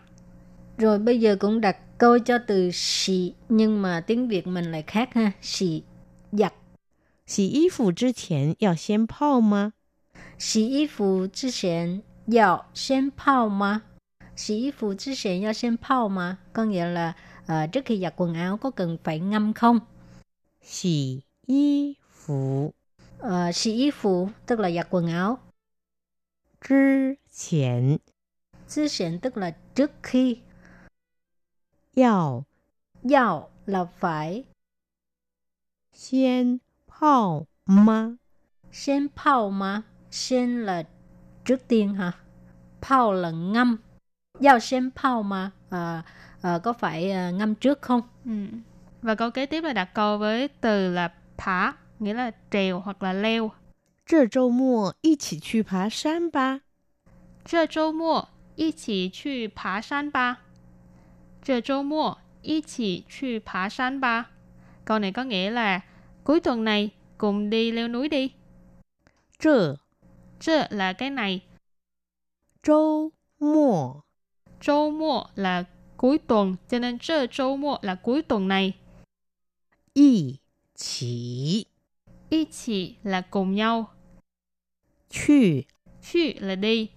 [0.77, 4.83] Rồi bây giờ cũng đặt câu cho từ xì nhưng mà tiếng Việt mình lại
[4.87, 5.31] khác ha.
[5.41, 5.83] Xì
[6.31, 6.53] giặt.
[7.26, 9.72] 洗衣服之前要先泡吗？
[10.38, 13.82] 洗衣服之前要先泡吗
[14.34, 17.14] 洗衣服之前要先泡吗 có nghĩa là
[17.46, 19.80] ờ, trước khi giặt quần áo có cần phải ngâm không
[20.62, 22.72] 洗衣 服
[23.18, 25.38] Ờ, sĩ y phủ tức là giặt quần áo.
[26.60, 27.98] 之前
[28.68, 30.40] 之前tức là trước khi.
[31.94, 32.44] 要
[33.02, 34.44] Yào là phải.
[35.92, 36.60] 先
[37.04, 38.16] 泡吗？
[38.72, 39.82] Sen泡mà.
[40.10, 40.82] Sen là
[41.44, 42.12] trước tiên hả?
[42.80, 43.76] 泡là ngâm.
[44.40, 45.50] Yào sen泡mà.
[45.70, 46.02] À,
[46.42, 48.02] à, có phải à, ngâm trước không?
[48.24, 48.32] Ừ.
[49.02, 53.02] Và câu kế tiếp là đặt câu với từ là phá, nghĩa là trèo hoặc
[53.02, 53.50] là leo.
[54.06, 56.60] 这周末一起去爬山吧。
[57.44, 60.40] 这周末一起去爬山吧。
[61.42, 64.30] 这周末一起去爬山吧。
[64.84, 65.80] Câu này có nghĩa là
[66.25, 68.31] Cuối tuần này, cùng đi leo núi đi.
[69.39, 69.75] Trừ
[70.39, 71.41] Trừ là cái này.
[72.63, 73.93] Châu mùa
[74.61, 75.63] Châu mùa là
[75.97, 78.73] cuối tuần, cho nên trừ châu mùa là cuối tuần này.
[79.93, 80.37] Y
[80.75, 81.65] chỉ
[82.29, 83.91] Y chỉ là cùng nhau.
[85.09, 85.61] Chư
[86.01, 86.89] Chư là đi.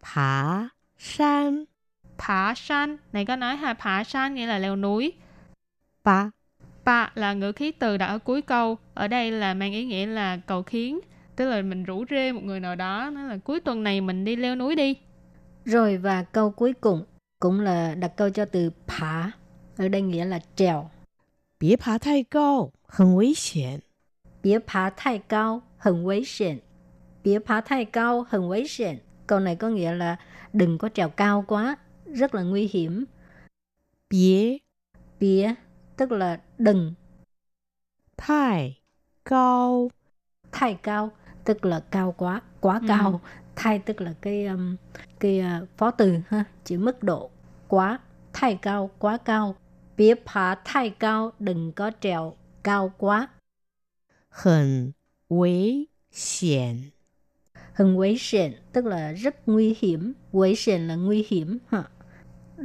[0.00, 1.64] Phá san
[2.18, 5.12] Phá san, này có nói là phá san nghĩa là leo núi.
[6.04, 6.30] Ba
[6.84, 8.78] Pa là ngữ khí từ đặt ở cuối câu.
[8.94, 11.00] Ở đây là mang ý nghĩa là cầu khiến.
[11.36, 13.10] Tức là mình rủ rê một người nào đó.
[13.10, 14.96] Nói là cuối tuần này mình đi leo núi đi.
[15.64, 17.04] Rồi và câu cuối cùng
[17.40, 19.30] cũng là đặt câu cho từ phá.
[19.76, 20.90] Ở đây nghĩa là trèo.
[21.60, 23.80] Bia phá thay cao, hẳn nguy hiểm.
[24.42, 26.58] Bia phá thay cao, hẳn nguy hiểm.
[27.24, 28.96] Bia phá thay cao, hẳn nguy hiểm.
[29.26, 30.16] Câu này có nghĩa là
[30.52, 33.04] đừng có trèo cao quá, rất là nguy hiểm.
[34.10, 34.56] Bia.
[35.20, 35.54] Bia
[35.96, 36.94] tức là đừng.
[38.16, 38.80] Thai
[39.24, 39.90] cao
[40.52, 41.10] Thai cao
[41.44, 42.86] tức là cao quá, quá ừ.
[42.88, 43.20] cao.
[43.56, 44.76] Thai tức là cái um,
[45.20, 47.30] cái uh, phó từ ha, chỉ mức độ
[47.68, 47.98] quá,
[48.32, 49.56] thai cao, quá cao.
[49.96, 53.28] Bia phá thai cao, đừng có trèo cao quá.
[54.30, 54.92] Hẳn
[55.32, 56.90] 危险
[57.72, 60.12] Hẳn nguy hiểm tức là rất nguy hiểm.
[60.32, 61.58] Nguy hiểm là nguy hiểm.
[61.68, 61.84] Ha.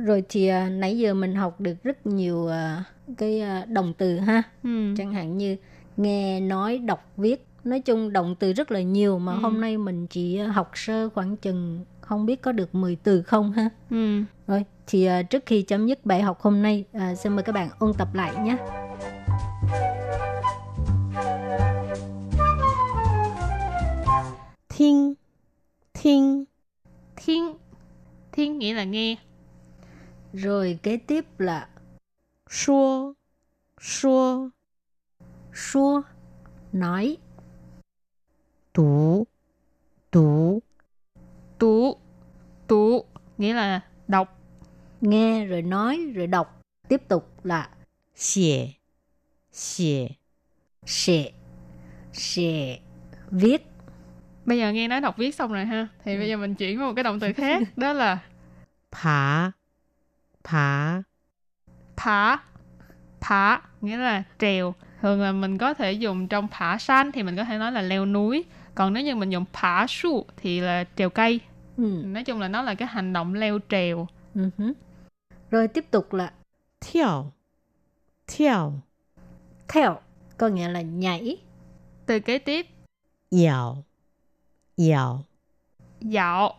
[0.06, 2.84] Rồi thì à, nãy giờ mình học được rất nhiều à,
[3.18, 4.44] cái à, động từ ha.
[4.64, 4.94] Ừ.
[4.98, 5.56] Chẳng hạn như
[5.98, 7.44] nghe, nói, đọc, viết.
[7.64, 9.40] Nói chung động từ rất là nhiều mà Ừ.
[9.40, 13.22] hôm nay mình chỉ à, học sơ khoảng chừng không biết có được 10 từ
[13.22, 13.70] không ha.
[13.90, 14.22] Ừ.
[14.48, 17.52] Rồi thì à, trước khi chấm dứt bài học hôm nay à, xin mời các
[17.56, 18.58] bạn ôn tập lại nhé.
[24.70, 25.14] Thinh
[25.94, 26.46] thinh
[27.16, 27.58] Thiên.
[28.32, 29.16] Thiên nghĩa là nghe.
[30.38, 31.68] Rồi kế tiếp là
[32.50, 33.14] Xua
[33.82, 34.50] Xua
[35.54, 36.02] Xua
[36.74, 37.18] Nói.
[38.74, 39.28] Tú
[40.12, 40.60] Tú
[41.60, 41.98] Tú
[42.68, 43.06] Tú
[43.38, 44.40] Nghĩa là đọc.
[45.02, 46.62] Nghe rồi nói rồi đọc.
[46.88, 47.70] Tiếp tục là
[48.16, 48.68] Xie
[49.52, 50.08] Xie
[50.86, 51.32] Xie
[52.14, 52.80] Xie
[53.32, 53.66] Viết.
[54.46, 56.20] Bây giờ nghe nói đọc viết xong rồi ha Thì ừ.
[56.20, 58.20] bây giờ mình chuyển vào một cái động từ khác Đó là
[58.92, 59.52] Phá.
[60.48, 61.02] Thả
[61.96, 62.38] Thả
[63.20, 64.74] Thả nghĩa là trèo.
[65.02, 67.82] Thường là mình có thể dùng trong thả san thì mình có thể nói là
[67.82, 68.46] leo núi.
[68.76, 71.40] Còn nếu như mình dùng thả su thì là trèo cây.
[71.78, 72.02] Ừ.
[72.06, 74.08] Nói chung là nó là cái hành động leo trèo.
[74.36, 74.74] Uh-huh.
[75.52, 76.32] Rồi tiếp tục là
[76.82, 77.32] Theo
[78.28, 78.74] Theo
[79.68, 80.00] Theo
[80.38, 81.38] có nghĩa là nhảy.
[82.06, 82.68] Từ kế tiếp.
[83.32, 83.84] Dạo
[84.78, 85.24] Dạo
[86.02, 86.54] Dạo.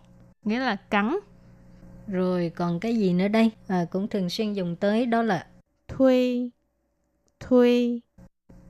[0.45, 1.17] Nghĩa là cắn.
[2.09, 3.51] Rồi còn cái gì nữa đây?
[3.67, 5.47] À, cũng thường xuyên dùng tới đó là
[5.89, 6.49] thuê,
[7.41, 8.01] thuê,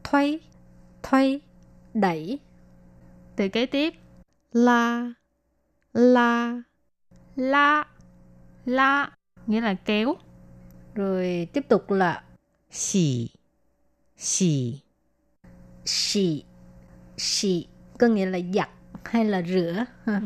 [0.05, 0.38] thuê,
[1.03, 1.40] thuê,
[1.94, 2.38] đẩy.
[3.37, 3.94] Từ kế tiếp,
[4.53, 5.12] la,
[5.92, 6.62] la,
[7.37, 7.85] la,
[8.64, 9.11] la,
[9.46, 10.14] nghĩa là kéo.
[10.94, 12.22] Rồi tiếp tục là
[12.70, 13.29] xì,
[14.16, 14.81] xì,
[15.85, 16.44] xì,
[17.16, 17.66] xì,
[17.98, 18.70] có nghĩa là giặt
[19.05, 19.85] hay là rửa.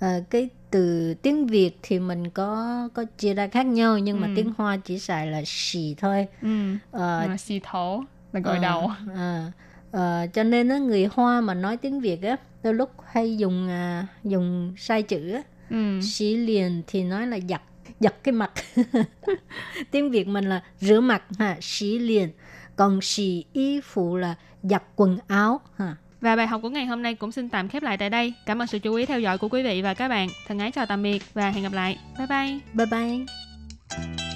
[0.00, 4.26] À, cái từ tiếng Việt thì mình có có chia ra khác nhau nhưng mà
[4.26, 4.32] Ừ.
[4.36, 6.48] tiếng Hoa chỉ xài là xì thôi Ừ.
[6.90, 8.90] Ờ, xì thổ là gội Ờ, đầu.
[9.14, 9.52] à,
[9.90, 13.68] ờ, cho nên á, người Hoa mà nói tiếng Việt á đôi lúc hay dùng
[13.68, 15.42] à, dùng sai chữ á.
[15.70, 16.00] Ừ.
[16.02, 17.62] Xí liền thì nói là giặt
[18.00, 18.52] giặt cái mặt
[19.90, 22.28] tiếng Việt mình là rửa mặt ha xí liền
[22.76, 27.02] còn xì y phụ là giặt quần áo ha và bài học của ngày hôm
[27.02, 28.32] nay cũng xin tạm khép lại tại đây.
[28.46, 30.28] Cảm ơn sự chú ý theo dõi của quý vị và các bạn.
[30.48, 31.98] Thân ái chào tạm biệt và hẹn gặp lại.
[32.18, 32.58] Bye bye.
[32.74, 34.35] bye bye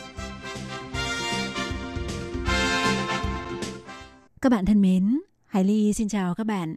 [4.41, 6.75] Các bạn thân mến, Hải Ly xin chào các bạn.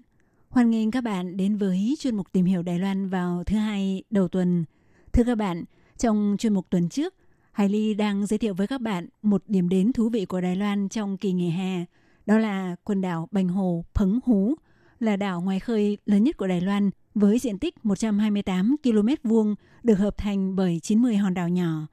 [0.49, 4.03] Hoan nghênh các bạn đến với chuyên mục tìm hiểu Đài Loan vào thứ hai
[4.11, 4.65] đầu tuần.
[5.13, 5.65] Thưa các bạn,
[5.99, 7.15] trong chuyên mục tuần trước,
[7.53, 10.57] Hải Ly đang giới thiệu với các bạn một điểm đến thú vị của Đài
[10.57, 11.85] Loan trong kỳ nghỉ hè.
[12.27, 14.55] Đó là quần đảo Bành Hồ Phấn Hú,
[15.01, 19.55] là đảo ngoài khơi lớn nhất của Đài Loan với diện tích 128 km vuông
[19.83, 21.87] được hợp thành bởi 90 hòn đảo nhỏ.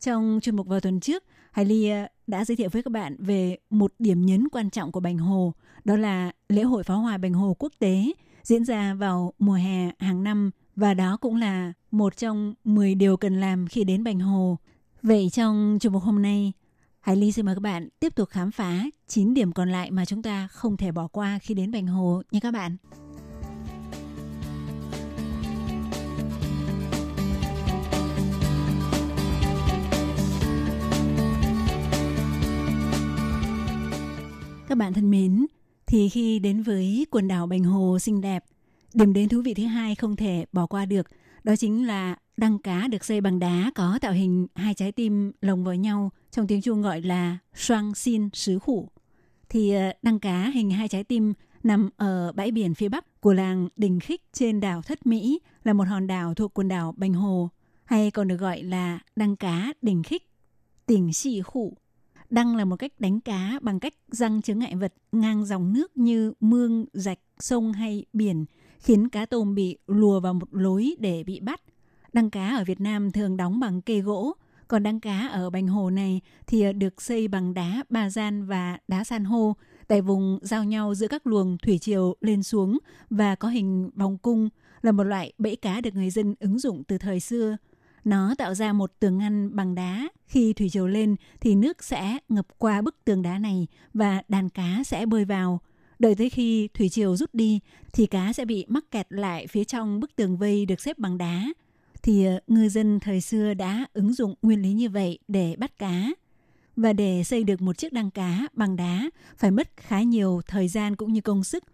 [0.00, 3.16] Trong chuyên mục vào tuần trước, Hải Ly ờ, đã giới thiệu với các bạn
[3.18, 5.52] về một điểm nhấn quan trọng của Bành Hồ,
[5.84, 8.12] đó là lễ hội pháo hoa Bành Hồ quốc tế
[8.42, 13.16] diễn ra vào mùa hè hàng năm và đó cũng là một trong 10 điều
[13.16, 14.58] cần làm khi đến Bành Hồ.
[15.02, 16.52] Vậy trong chương mục hôm nay,
[17.00, 20.04] Hải Ly xin mời các bạn tiếp tục khám phá 9 điểm còn lại mà
[20.04, 22.76] chúng ta không thể bỏ qua khi đến Bành Hồ nha các bạn.
[34.74, 35.46] Các bạn thân mến,
[35.86, 38.44] thì khi đến với quần đảo Bành Hồ xinh đẹp,
[38.94, 41.06] điểm đến thú vị thứ hai không thể bỏ qua được,
[41.44, 45.32] đó chính là đăng cá được xây bằng đá có tạo hình hai trái tim
[45.40, 48.88] lồng với nhau, trong tiếng Trung gọi là xoang xin sứ hủ.
[49.48, 51.32] Thì ờ, đăng cá hình hai trái tim
[51.62, 55.72] nằm ở bãi biển phía bắc của làng Đình Khích trên đảo Thất Mỹ là
[55.72, 57.50] một hòn đảo thuộc quần đảo Bành Hồ,
[57.84, 60.30] hay còn được gọi là đăng cá Đình Khích,
[60.86, 61.76] tỉnh xì hủ.
[62.30, 65.96] Đăng là một cách đánh cá bằng cách răng chướng ngại vật ngang dòng nước
[65.96, 68.44] như mương, rạch, sông hay biển,
[68.78, 71.60] khiến cá tôm bị lùa vào một lối để bị bắt.
[72.12, 74.34] Đăng cá ở Việt Nam thường đóng bằng cây gỗ,
[74.68, 78.78] còn đăng cá ở Bành Hồ này thì được xây bằng đá ba gian và
[78.88, 79.56] đá san hô
[79.88, 82.78] tại vùng giao nhau giữa các luồng thủy triều lên xuống
[83.10, 84.48] và có hình vòng cung
[84.82, 87.56] là một loại bẫy cá được người dân ứng dụng từ thời xưa.
[88.04, 90.08] Nó tạo ra một tường ngăn bằng đá.
[90.26, 94.48] Khi thủy triều lên thì nước sẽ ngập qua bức tường đá này và đàn
[94.48, 95.60] cá sẽ bơi vào.
[95.98, 97.60] Đợi tới khi thủy triều rút đi
[97.92, 101.18] thì cá sẽ bị mắc kẹt lại phía trong bức tường vây được xếp bằng
[101.18, 101.44] đá.
[102.02, 105.78] Thì ờ, ngư dân thời xưa đã ứng dụng nguyên lý như vậy để bắt
[105.78, 106.10] cá.
[106.76, 110.68] Và để xây được một chiếc đăng cá bằng đá phải mất khá nhiều thời
[110.68, 111.64] gian cũng như công sức.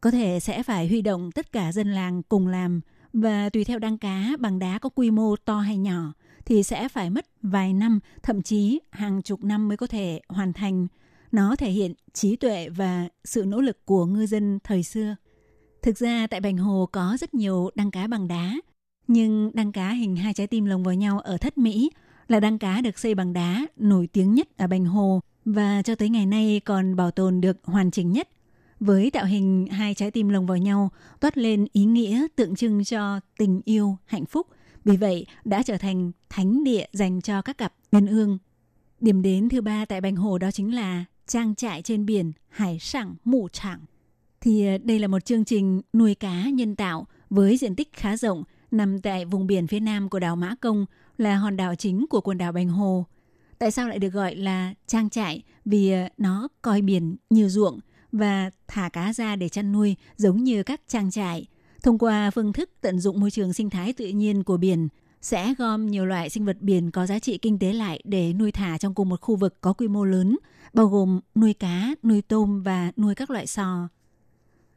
[0.00, 2.80] Có thể sẽ phải huy động tất cả dân làng cùng làm
[3.12, 6.12] và tùy theo đăng cá bằng đá có quy mô to hay nhỏ
[6.46, 10.52] thì sẽ phải mất vài năm, thậm chí hàng chục năm mới có thể hoàn
[10.52, 10.86] thành.
[11.32, 15.16] Nó thể hiện trí tuệ và sự nỗ lực của ngư dân thời xưa.
[15.82, 18.54] Thực ra tại Bành Hồ có rất nhiều đăng cá bằng đá,
[19.06, 21.90] nhưng đăng cá hình hai trái tim lồng vào nhau ở Thất Mỹ
[22.28, 25.94] là đăng cá được xây bằng đá nổi tiếng nhất ở Bành Hồ và cho
[25.94, 28.28] tới ngày nay còn bảo tồn được hoàn chỉnh nhất
[28.80, 32.84] với tạo hình hai trái tim lồng vào nhau toát lên ý nghĩa tượng trưng
[32.84, 34.46] cho tình yêu, hạnh phúc.
[34.84, 38.38] Vì vậy đã trở thành thánh địa dành cho các cặp uyên ương.
[39.00, 42.78] Điểm đến thứ ba tại Bành Hồ đó chính là trang trại trên biển Hải
[42.78, 43.80] Sảng Mù Trảng.
[44.40, 48.16] Thì ờ, đây là một chương trình nuôi cá nhân tạo với diện tích khá
[48.16, 50.86] rộng nằm tại vùng biển phía nam của đảo Mã Công
[51.18, 53.06] là hòn đảo chính của quần đảo Bành Hồ.
[53.58, 55.42] Tại sao lại được gọi là trang trại?
[55.64, 57.80] Vì ờ, nó coi biển như ruộng
[58.12, 61.46] và thả cá ra để chăn nuôi giống như các trang trại.
[61.82, 64.88] Thông qua phương thức tận dụng môi trường sinh thái tự nhiên của biển,
[65.22, 68.52] sẽ gom nhiều loại sinh vật biển có giá trị kinh tế lại để nuôi
[68.52, 70.38] thả trong cùng một khu vực có quy mô lớn,
[70.74, 73.88] bao gồm nuôi cá, nuôi tôm và nuôi các loại sò.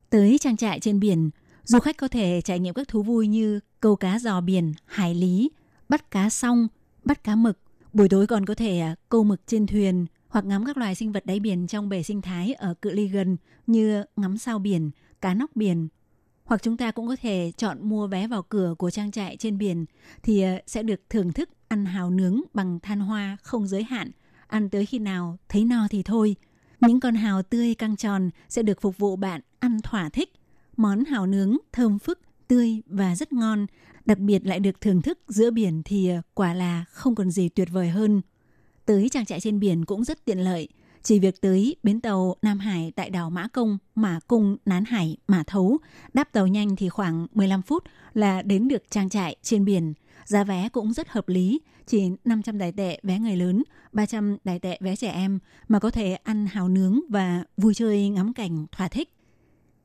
[0.09, 1.29] Tới trang trại trên biển,
[1.63, 5.15] du khách có thể trải nghiệm các thú vui như câu cá giò biển, hải
[5.15, 5.51] lý,
[5.89, 6.67] bắt cá song,
[7.03, 7.57] bắt cá mực.
[7.93, 11.11] Buổi tối còn có thể à, câu mực trên thuyền, hoặc ngắm các loài sinh
[11.11, 14.91] vật đáy biển trong bể sinh thái ở cự ly gần như ngắm sao biển,
[15.21, 15.87] cá nóc biển.
[16.43, 19.57] Hoặc chúng ta cũng có thể chọn mua vé vào cửa của trang trại trên
[19.57, 19.85] biển
[20.23, 24.11] thì ờ, sẽ được thưởng thức ăn hào nướng bằng than hoa không giới hạn,
[24.47, 26.35] ăn tới khi nào thấy no thì thôi.
[26.81, 30.33] Những con hào tươi căng tròn sẽ được phục vụ bạn ăn thỏa thích.
[30.77, 33.65] Món hào nướng thơm phức, tươi và rất ngon,
[34.05, 37.49] đặc biệt lại được thưởng thức giữa biển thì ờ, quả là không còn gì
[37.49, 38.21] tuyệt vời hơn
[38.91, 40.67] tới trang trại trên biển cũng rất tiện lợi.
[41.03, 45.17] chỉ việc tới bến tàu Nam Hải tại đảo Mã Công, Mã Cung, Nán Hải,
[45.27, 45.77] Mã Thấu,
[46.13, 47.83] đáp tàu nhanh thì khoảng 15 phút
[48.13, 49.93] là đến được trang trại trên biển.
[50.25, 54.59] Giá vé cũng rất hợp lý, chỉ 500 đài tệ vé người lớn, 300 đài
[54.59, 58.65] tệ vé trẻ em mà có thể ăn hào nướng và vui chơi ngắm cảnh
[58.71, 59.09] thỏa thích.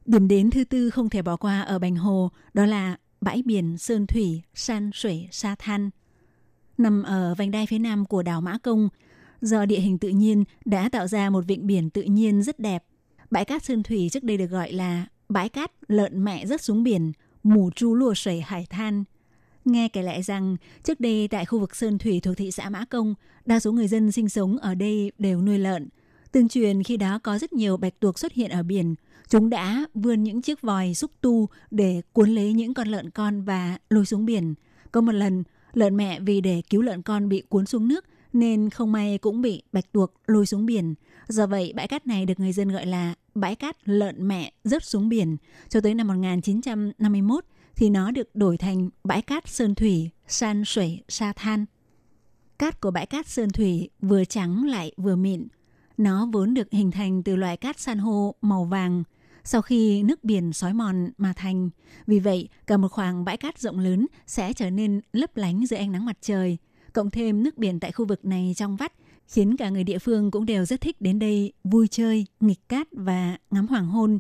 [0.07, 3.79] Điểm đến thứ tư không thể bỏ qua ở Bành Hồ đó là bãi biển
[3.79, 5.91] Sơn Thủy, San Sủy, Sa Than.
[6.79, 8.89] Nằm ở vành đai phía nam của đảo Mã Công,
[9.41, 12.85] do địa hình tự nhiên đã tạo ra một vịnh biển tự nhiên rất đẹp.
[13.31, 16.83] Bãi cát Sơn Thủy trước đây được gọi là bãi cát lợn mẹ rất xuống
[16.83, 17.13] biển,
[17.43, 19.05] mù chu lùa sẩy hải than.
[19.65, 22.85] Nghe kể lại rằng, trước đây tại khu vực Sơn Thủy thuộc thị xã Mã
[22.85, 23.15] Công,
[23.47, 25.89] đa số người dân sinh sống ở đây đều nuôi lợn.
[26.33, 28.95] Tương truyền khi đó có rất nhiều bạch tuộc xuất hiện ở biển.
[29.29, 33.43] Chúng đã vươn những chiếc vòi xúc tu để cuốn lấy những con lợn con
[33.43, 34.55] và lôi xuống biển.
[34.93, 35.45] Có một lần,
[35.77, 39.43] lợn mẹ vì để cứu lợn con bị cuốn xuống nước nên không may cũng
[39.43, 40.95] bị bạch tuộc lôi xuống biển.
[41.29, 44.85] Do vậy, bãi cát này được người dân gọi là bãi cát lợn mẹ rớt
[44.85, 45.37] xuống biển.
[45.69, 47.45] Cho tới năm 1951
[47.77, 51.65] thì nó được đổi thành bãi cát sơn thủy, san sủy, sa than.
[52.59, 55.47] Cát của bãi cát sơn thủy vừa trắng lại vừa mịn.
[55.97, 59.05] Nó vốn được hình thành từ loại cát san hô màu vàng
[59.47, 61.71] sau khi nước biển xói mòn mà thành.
[62.07, 65.79] Vì vậy, cả một khoảng bãi cát rộng lớn sẽ trở nên lấp lánh dưới
[65.79, 66.59] ánh nắng mặt trời.
[66.93, 68.93] Cộng thêm nước biển tại khu vực này trong vắt,
[69.27, 72.89] khiến cả người địa phương cũng đều rất thích đến đây vui chơi, nghịch cát
[72.93, 74.19] và ngắm hoàng hôn.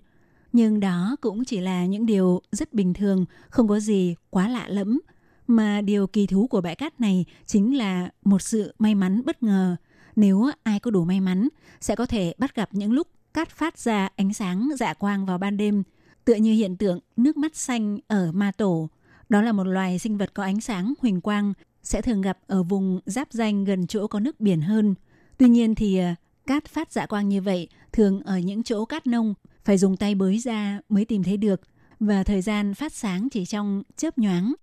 [0.52, 4.68] Nhưng đó cũng chỉ là những điều rất bình thường, không có gì quá lạ
[4.68, 5.00] lẫm.
[5.46, 9.42] Mà điều kỳ thú của bãi cát này chính là một sự may mắn bất
[9.42, 9.76] ngờ.
[10.16, 11.48] Nếu ai có đủ may mắn,
[11.80, 15.38] sẽ có thể bắt gặp những lúc cát phát ra ánh sáng dạ quang vào
[15.38, 15.82] ban đêm,
[16.24, 18.88] tựa như hiện tượng nước mắt xanh ở ma tổ.
[19.28, 22.62] Đó là một loài sinh vật có ánh sáng huỳnh quang, sẽ thường gặp ở
[22.62, 24.94] vùng giáp danh gần chỗ có nước biển hơn.
[25.38, 26.14] Tuy nhiên thì ờ,
[26.46, 29.34] cát phát dạ quang như vậy thường ở những chỗ cát nông
[29.64, 31.60] phải dùng tay bới ra mới tìm thấy được
[32.00, 34.54] và thời gian phát sáng chỉ trong chớp nhoáng.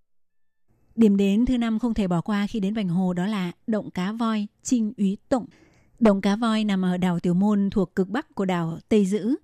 [0.95, 3.91] Điểm đến thứ năm không thể bỏ qua khi đến Bành Hồ đó là động
[3.91, 5.45] cá voi Trinh Úy Tụng.
[5.99, 9.35] Động cá voi nằm ở đảo Tiểu Môn thuộc cực bắc của đảo Tây Dữ.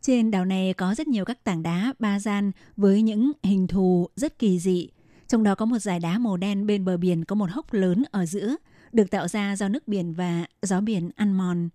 [0.00, 4.08] Trên đảo này có rất nhiều các tảng đá ba gian với những hình thù
[4.16, 4.88] rất kỳ dị.
[5.28, 8.02] Trong đó có một dải đá màu đen bên bờ biển có một hốc lớn
[8.10, 8.56] ở giữa,
[8.92, 11.68] được tạo ra do nước biển và gió biển ăn mòn.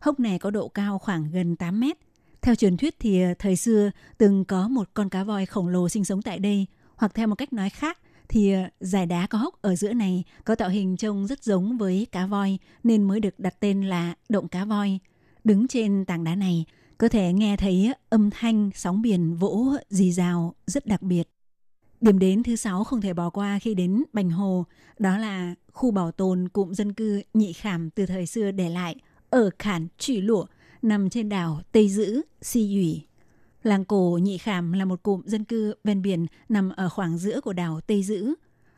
[0.00, 1.96] Hốc này có độ cao khoảng gần 8 mét.
[2.42, 5.88] Theo truyền thuyết thì ờ, thời xưa từng có một con cá voi khổng lồ
[5.88, 6.66] sinh sống tại đây,
[6.96, 7.98] hoặc theo một cách nói khác
[8.34, 11.78] thì ờ, giải đá có hốc ở giữa này có tạo hình trông rất giống
[11.78, 14.98] với cá voi nên mới được đặt tên là động cá voi.
[15.44, 16.64] Đứng trên tảng đá này
[16.98, 21.28] có thể nghe thấy âm thanh sóng biển vỗ rì rào rất đặc biệt.
[22.00, 24.64] Điểm đến thứ sáu không thể bỏ qua khi đến Bành Hồ,
[24.98, 28.96] đó là khu bảo tồn cụm dân cư nhị khảm từ thời xưa để lại
[29.30, 30.46] ở Khản Trụy Lụa,
[30.82, 33.02] nằm trên đảo Tây Dữ, Si Ủy.
[33.64, 37.40] Làng cổ Nhị Khảm là một cụm dân cư ven biển nằm ở khoảng giữa
[37.40, 38.34] của đảo Tây Dữ.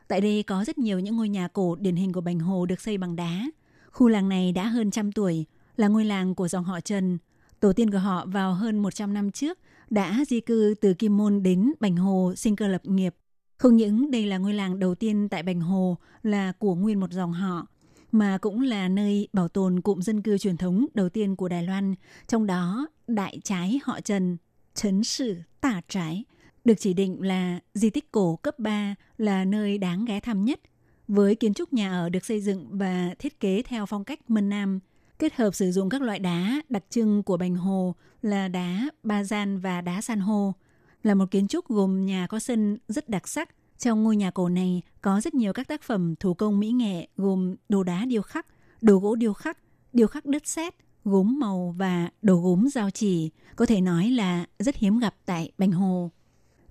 [0.09, 2.81] Tại đây có rất nhiều những ngôi nhà cổ điển hình của Bành Hồ được
[2.81, 3.47] xây bằng đá.
[3.91, 7.19] Khu làng này đã hơn trăm tuổi, là ngôi làng của dòng họ Trần.
[7.61, 9.59] Tổ tiên của họ vào hơn 100 năm trước
[9.91, 13.15] đã di cư từ Kim Môn đến Bành Hồ sinh cơ lập nghiệp.
[13.59, 17.13] Không những đây là ngôi làng đầu tiên tại Bành Hồ là của nguyên một
[17.13, 17.67] dòng họ,
[18.13, 21.63] mà cũng là nơi bảo tồn cụm dân cư truyền thống đầu tiên của Đài
[21.63, 21.95] Loan,
[22.27, 24.37] trong đó đại trái họ Trần,
[24.77, 26.25] Trấn Sử Tả Trái,
[26.65, 30.61] được chỉ định là di tích cổ cấp 3 là nơi đáng ghé thăm nhất,
[31.09, 34.49] với kiến trúc nhà ở được xây dựng và thiết kế theo phong cách Mân
[34.49, 34.81] Nam,
[35.19, 39.25] kết hợp sử dụng các loại đá đặc trưng của Bành Hồ là đá ba
[39.25, 40.55] gian và đá san hô,
[41.03, 43.55] là một kiến trúc gồm nhà có sân rất đặc sắc.
[43.79, 47.09] Trong ngôi nhà cổ này có rất nhiều các tác phẩm thủ công mỹ nghệ
[47.17, 48.47] gồm đồ đá điêu khắc,
[48.83, 49.59] đồ gỗ điêu khắc,
[49.93, 50.75] điêu khắc đất sét,
[51.07, 55.53] gốm màu và đồ gốm giao chỉ, có thể nói là rất hiếm gặp tại
[55.59, 56.11] Bành Hồ.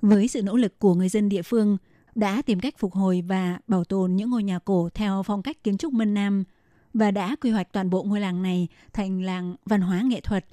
[0.02, 1.78] Với sự nỗ lực của người dân địa phương,
[2.16, 5.64] đã tìm cách phục hồi và bảo tồn những ngôi nhà cổ theo phong cách
[5.64, 6.44] kiến trúc Mân Nam
[6.94, 10.46] và đã quy hoạch toàn bộ ngôi làng này thành làng văn hóa nghệ thuật.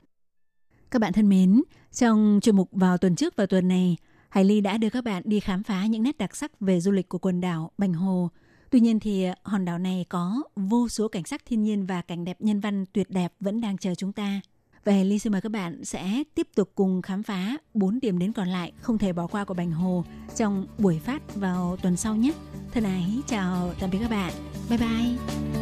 [0.90, 1.62] Các bạn thân mến,
[1.92, 3.96] trong chuyên mục vào tuần trước và tuần này,
[4.28, 6.90] Hải Ly đã đưa các bạn đi khám phá những nét đặc sắc về du
[6.90, 8.30] lịch của quần đảo Bành Hồ.
[8.72, 12.02] Tuy nhiên thì ờ, hòn đảo này có vô số cảnh sắc thiên nhiên và
[12.02, 14.40] cảnh đẹp nhân văn tuyệt đẹp vẫn đang chờ chúng ta.
[14.84, 18.32] Vậy Ly xin mời các bạn sẽ tiếp tục cùng khám phá 4 điểm đến
[18.32, 20.04] còn lại không thể bỏ qua của Bành Hồ
[20.36, 22.32] trong buổi phát vào tuần sau nhé.
[22.72, 24.32] Thân ái, chào tạm biệt các bạn.
[24.70, 25.61] Bye bye.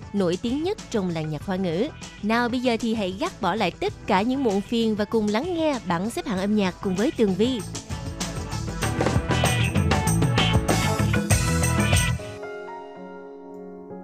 [0.13, 1.87] nổi tiếng nhất trong làng nhạc hoa ngữ.
[2.23, 5.27] Nào bây giờ thì hãy gác bỏ lại tất cả những muộn phiền và cùng
[5.27, 7.61] lắng nghe bảng xếp hạng âm nhạc cùng với Tường Vi.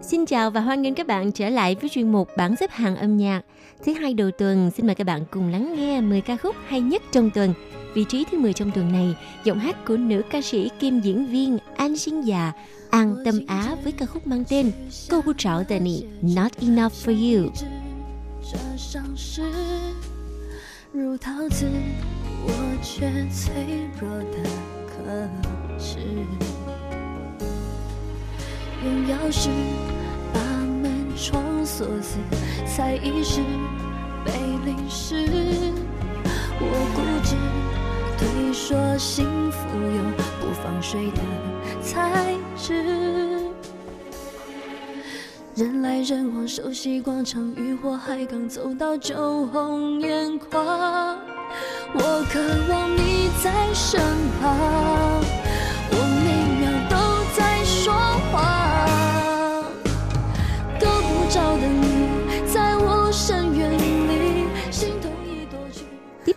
[0.02, 2.96] Xin chào và hoan nghênh các bạn trở lại với chuyên mục bảng xếp hạng
[2.96, 3.42] âm nhạc.
[3.86, 6.82] Thứ hai đầu tuần, xin mời các bạn cùng lắng nghe 10 ca khúc hay
[6.82, 7.54] nhất trong tuần.
[7.97, 9.15] Vị trí thứ 10 trong tuần này,
[9.45, 12.53] giọng hát của nữ ca sĩ kim diễn viên An Sinh Già,
[12.91, 14.73] An Tâm Á với ca khúc mang tên
[15.11, 17.51] Cô Hu Trảo Tờ Nị, Not Enough For You.
[18.53, 19.43] 这伤势
[20.93, 21.67] 如陶瓷，
[22.45, 22.53] 我
[22.83, 23.55] 却脆
[24.01, 24.51] 弱的
[24.89, 25.29] 可
[25.79, 25.99] 耻。
[28.85, 29.49] 用钥匙
[30.35, 30.41] 把
[30.83, 32.19] 门窗锁死，
[32.67, 33.41] 才意识
[34.25, 34.33] 被
[34.65, 35.25] 淋湿。
[36.61, 37.37] 我固执
[38.18, 40.04] 推说幸福有
[40.40, 41.22] 不放水的
[41.82, 42.84] 材质。
[45.56, 51.18] 人来人往，熟悉广场，渔火海港走到酒红眼眶。
[51.94, 52.40] 我渴
[52.72, 54.00] 望你在身
[54.40, 55.22] 旁，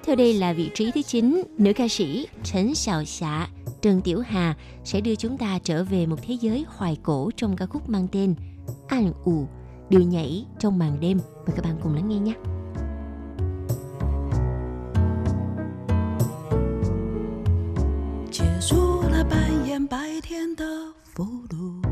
[0.10, 3.48] theo đây là vị trí thứ 9, nữ ca sĩ Trấn Xào Xạ,
[3.82, 7.56] Trần Tiểu Hà sẽ đưa chúng ta trở về một thế giới hoài cổ trong
[7.56, 8.36] ca khúc mang tên
[8.88, 9.48] An ủ,
[9.90, 11.20] điệu nhảy trong màn đêm.
[11.48, 12.34] Mời các bạn cùng lắng nghe nhé.
[18.32, 20.66] 结束了扮演白天的
[21.14, 21.89] 俘虏，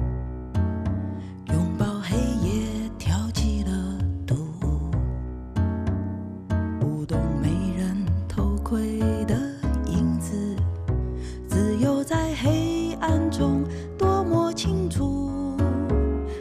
[11.98, 13.64] 走在黑暗中
[13.98, 15.56] 多么清楚，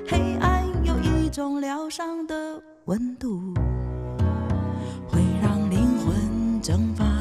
[0.07, 3.55] 黑暗有一种疗伤的温度，
[5.07, 7.16] 会让灵魂蒸发。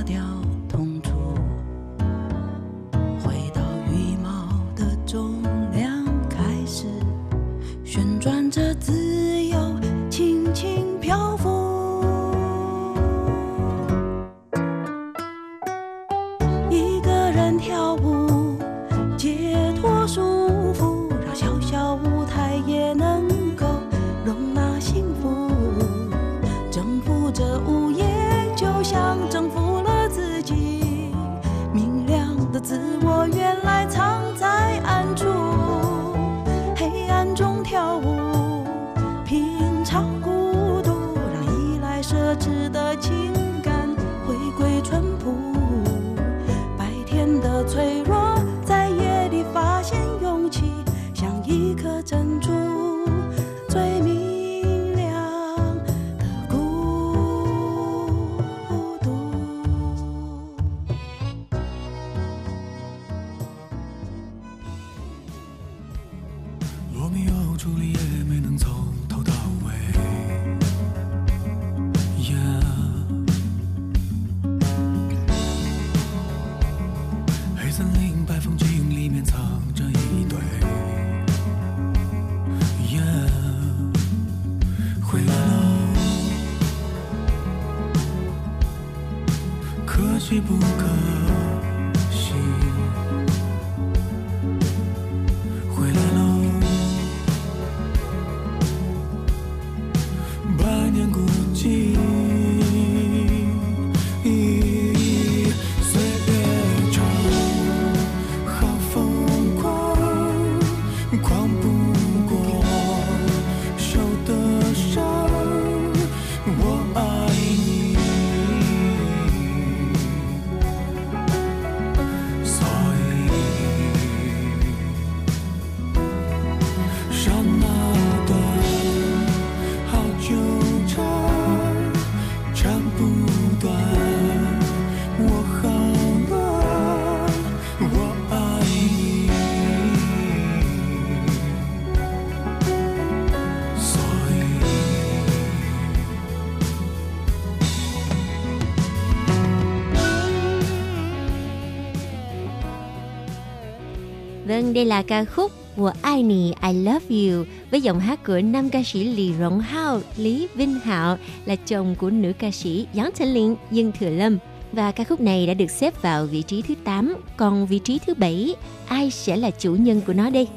[154.76, 158.70] Đây là ca khúc Của ai nì I Love You với giọng hát của nam
[158.70, 163.10] ca sĩ Lý Rộng Hao, Lý Vinh Hạo là chồng của nữ ca sĩ Giáng
[163.18, 164.38] Thanh Liên, Dương Thừa Lâm.
[164.72, 167.98] Và ca khúc này đã được xếp vào vị trí thứ 8, còn vị trí
[168.06, 168.54] thứ 7,
[168.88, 170.48] ai sẽ là chủ nhân của nó đây?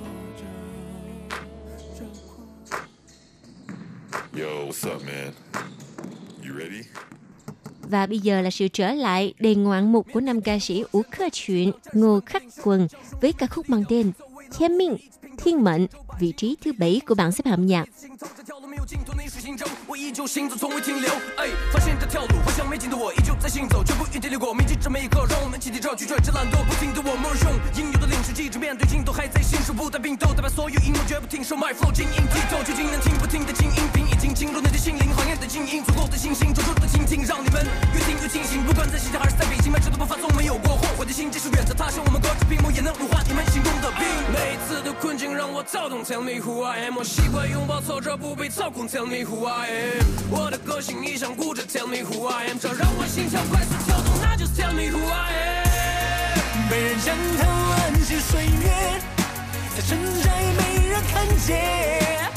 [7.90, 11.02] Và bây giờ là sự trở lại đầy ngoạn mục của nam ca sĩ Ú
[11.12, 12.88] Khơ Chuyện Ngô Khắc Quần
[13.22, 14.12] với ca khúc mang tên
[14.58, 14.98] Thiên Minh,
[15.38, 15.88] Thiên Mệnh,
[16.20, 17.90] vị trí thứ bảy của bảng xếp hạng nhạc.
[18.80, 18.90] Nhạc.
[18.90, 21.14] 尽头的水行舟，我依旧行走，从未停留。
[21.38, 24.52] 哎，发现这条路，好像没尽头，我依旧在行走，绝不原地流过。
[24.52, 31.56] 铭记着每一刻，让我们集体找拒绝这懒惰，不停的我们用应有的领受，记着面对镜头，还在信手，不带并斗，代表所有阴谋，绝不停手。
[31.56, 37.62] My flow 精英剔透，究竟能听不听的清音频，已经进入你的心灵，行业的精英，足够的信心，专注的倾听，让你们
[37.94, 38.64] 越听越清醒。
[38.66, 44.02] 不管在西藏还是在北京，迈出的步伐从没有过后悔的心，即使远在他乡，我们隔着屏幕也能融化你们心中的冰。
[44.34, 50.06] 每一次的困境让我躁动，Tell me who I am，我习惯拥抱挫折，不被操控，Tell me who I am。
[50.30, 56.70] 我的个性一向固执，Tell me who I am，这让我心跳快速跳动，那就 Tell me who I am。
[56.70, 59.02] 被人 jan 探万溪水月，
[59.76, 62.30] 在城寨没人看见，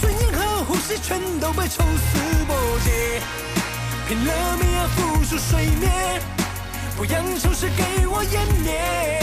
[0.00, 2.52] 尊严和呼吸全都被抽丝剥
[2.84, 3.22] 茧，
[4.08, 6.20] 拼了命要浮出水面，
[6.96, 9.19] 不让仇事给我湮灭。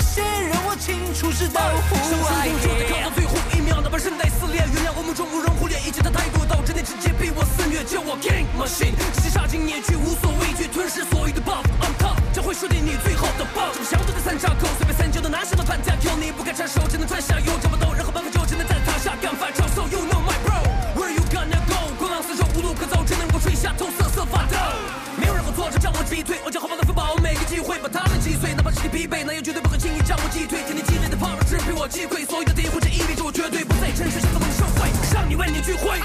[0.00, 1.60] 流着血让我清楚知道
[2.08, 3.10] 生 who 死 I 不就在靠到。
[3.14, 6.80] 最后一秒，哪怕声带撕裂，原谅我目中无人，忽略一切的态度，导致你。
[6.80, 11.62] 直接逼我肆虐，叫我 King Machine，直接杀进野区，无所畏惧，吞噬所有的 buff。
[11.84, 12.96] I'm top，将会输给你。
[13.04, 13.76] 最后的 buff。
[13.76, 16.32] 这么强度的三岔口，随便三九的拿下了反架 Q，你。
[16.32, 19.86] 不敢插手，只能穿下油，找不到任何办法，就只能在塔下干翻超手。
[19.88, 21.92] You know my bro，Where you gonna go？
[21.98, 24.99] 狂浪四射，无路可走，只能够吹下头瑟瑟发抖。
[26.20, 30.60] 我击退，我将豪放的福把握每个机会把他们击碎，哪怕身体疲惫，那也绝对不会轻易将我击退。
[30.64, 35.98] 天地积累的 power 只被我击溃，所有的诋毁，这意味着我绝对不再承受下这么的社会，让你万念俱灰。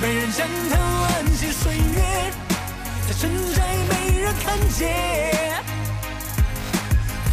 [0.00, 2.32] 没人 jan 探万溪水月，
[3.06, 5.60] 在深宅没人看见，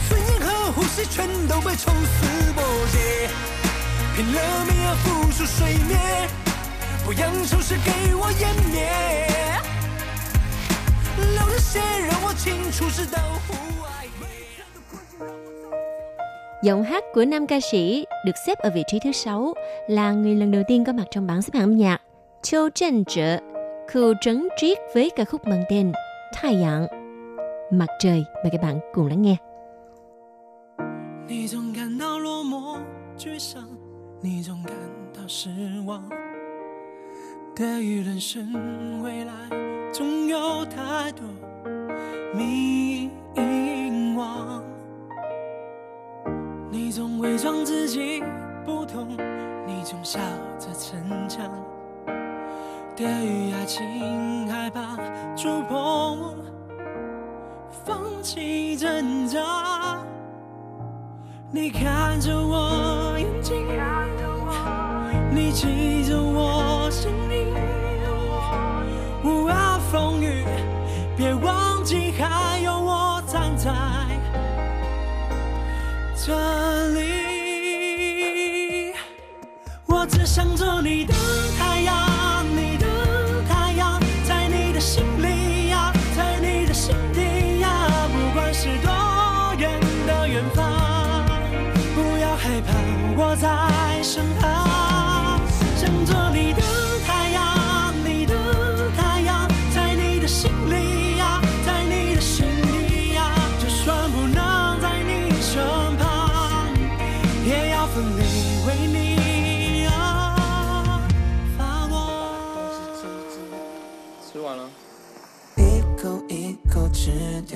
[0.09, 2.59] 尊严和呼吸全都被抽丝剥
[2.91, 3.31] 茧，
[4.17, 6.27] 拼了命要复述水面，
[7.05, 8.91] 不让仇视给我湮灭。
[11.20, 13.18] 流着血让我清楚知道
[13.48, 14.26] who I am。
[16.62, 19.54] Giọng hát của nam ca sĩ được xếp ở vị trí thứ 6
[19.88, 22.02] là người lần đầu tiên có mặt trong bảng xếp hạng âm nhạc
[22.42, 23.38] Châu Trân Trợ,
[23.92, 25.92] Khu Trấn Triết với ca khúc mang tên
[26.34, 26.86] Thái Dạng.
[27.72, 29.36] Mặt trời, mời các bạn cùng lắng nghe.
[31.28, 32.78] 你总感到落寞、
[33.18, 33.64] 沮丧，
[34.22, 34.76] 你总感
[35.12, 35.50] 到失
[35.84, 36.08] 望。
[37.56, 39.32] 对于人生未来，
[39.91, 41.25] 总有太多
[42.33, 43.09] 迷
[44.15, 44.61] 惘。
[46.69, 48.23] 你总伪装自己
[48.65, 49.09] 不痛，
[49.67, 50.19] 你总笑
[50.57, 51.45] 着逞强。
[52.95, 54.95] 对于爱情害怕
[55.35, 56.35] 触碰，
[57.85, 59.99] 放弃挣扎。
[61.51, 63.67] 你看着我眼睛，
[65.33, 67.45] 你记着我心里，
[69.23, 69.60] 无涯
[69.91, 70.45] 风雨，
[71.17, 73.69] 别忘记还有我站在
[76.15, 76.33] 这
[76.93, 77.01] 里。
[79.87, 81.13] 我只想做你的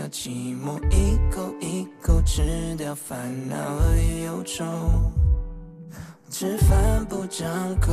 [0.06, 3.18] 掉寂寞，一口一口吃掉烦
[3.50, 4.64] 恼和忧愁。
[6.30, 7.48] 吃饭不张
[7.80, 7.92] 口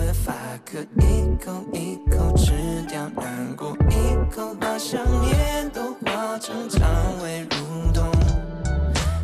[0.00, 2.52] ，If I could 一口一口吃
[2.88, 6.82] 掉难过，一口把想念都化成肠
[7.22, 8.10] 胃蠕动，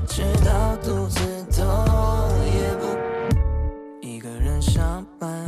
[0.07, 1.21] 吃到肚子
[1.51, 1.65] 痛
[2.47, 5.45] 也不一个人上班，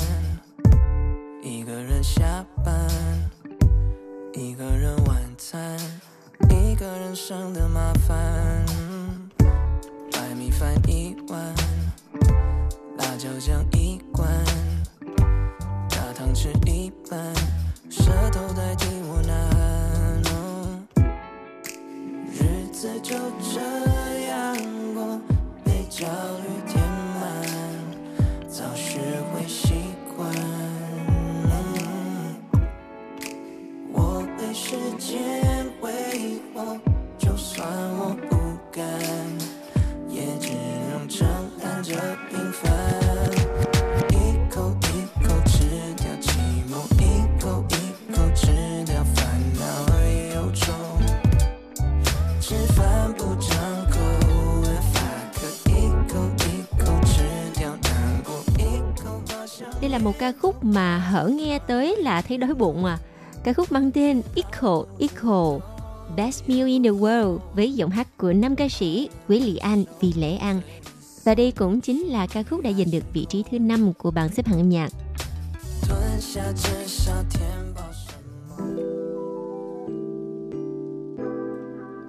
[1.40, 2.83] 一个人下班。
[6.84, 8.62] 个人生的麻烦。
[10.12, 11.54] 白米饭一碗，
[12.98, 14.28] 辣椒酱一罐，
[15.88, 17.34] 大汤吃一半，
[17.88, 20.22] 舌头代替我呐喊。
[20.34, 20.84] 哦
[22.30, 23.93] 日子就这
[60.64, 62.98] khúc mà hở nghe tới là thấy đói bụng à.
[63.44, 65.58] Ca khúc mang tên Echo Echo,
[66.16, 69.84] Best Meal in the World với giọng hát của nam ca sĩ Quế Lị An,
[70.00, 70.60] vì lễ ăn.
[71.24, 74.10] Và đây cũng chính là ca khúc đã giành được vị trí thứ năm của
[74.10, 74.90] bảng xếp hạng âm nhạc.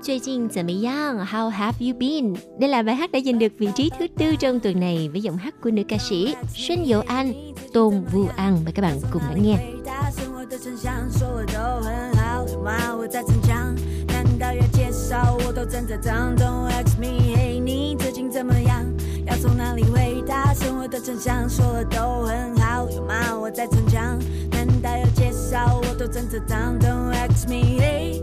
[0.04, 1.26] 最近怎么样?
[1.26, 2.34] How have you been?
[2.58, 5.20] Đây là bài hát đã giành được vị trí thứ tư trong tuần này với
[5.20, 7.32] giọng hát của nữ ca sĩ Xuân Diệu An,
[7.72, 8.64] Tôn Vu An.
[8.64, 9.56] Mời các bạn cùng lắng nghe.
[9.56, 12.96] 回答生活的真相，说的都很好，有吗？
[12.96, 13.74] 我在逞强，
[14.08, 16.34] 难道要介绍我都正在长？
[16.36, 18.84] Don't ask me，嘿，你最近怎么样？
[19.26, 23.38] 要从哪里回答生活的真相，说的都很好，有吗？
[23.38, 24.18] 我在逞强，
[24.50, 26.78] 难道要介绍我都正在长？
[26.78, 28.22] Don't ask me，嘿，嘿，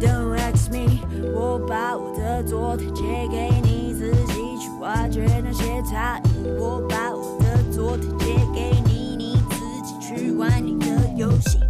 [0.00, 1.00] Don't ask me
[1.32, 10.86] 我把我的昨天借给你自己去挖掘那些差异我把我的昨天借给你你自己去玩你的
[11.16, 11.60] 游戏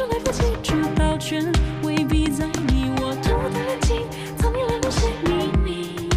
[0.00, 6.08] 说来不及，这道权未必在你我图的冷静，藏匿了某些秘密。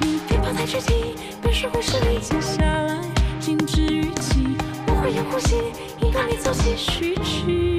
[0.00, 3.02] 你别怕太具体，别说会是你，接下来
[3.38, 5.56] 静止语气，我会用呼吸，
[6.00, 7.77] 引导你走进序曲。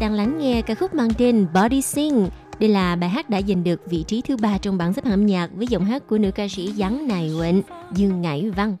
[0.00, 2.28] Đang lắng nghe ca khúc mang tên Body Sing.
[2.58, 5.12] Đây là bài hát đã giành được vị trí thứ ba trong bảng xếp hạng
[5.12, 7.62] âm nhạc với giọng hát của nữ ca sĩ Giáng Nài Quỳnh,
[7.94, 8.76] Dương Ngải Văn.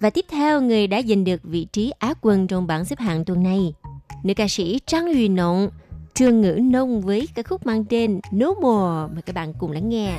[0.00, 3.24] Và tiếp theo, người đã giành được vị trí Á quân trong bảng xếp hạng
[3.24, 3.74] tuần này.
[4.22, 5.68] Nữ ca sĩ Trang Huy Nộng,
[6.14, 9.14] Trương Ngữ Nông với ca khúc mang tên No More.
[9.14, 10.18] Mời các bạn cùng lắng nghe.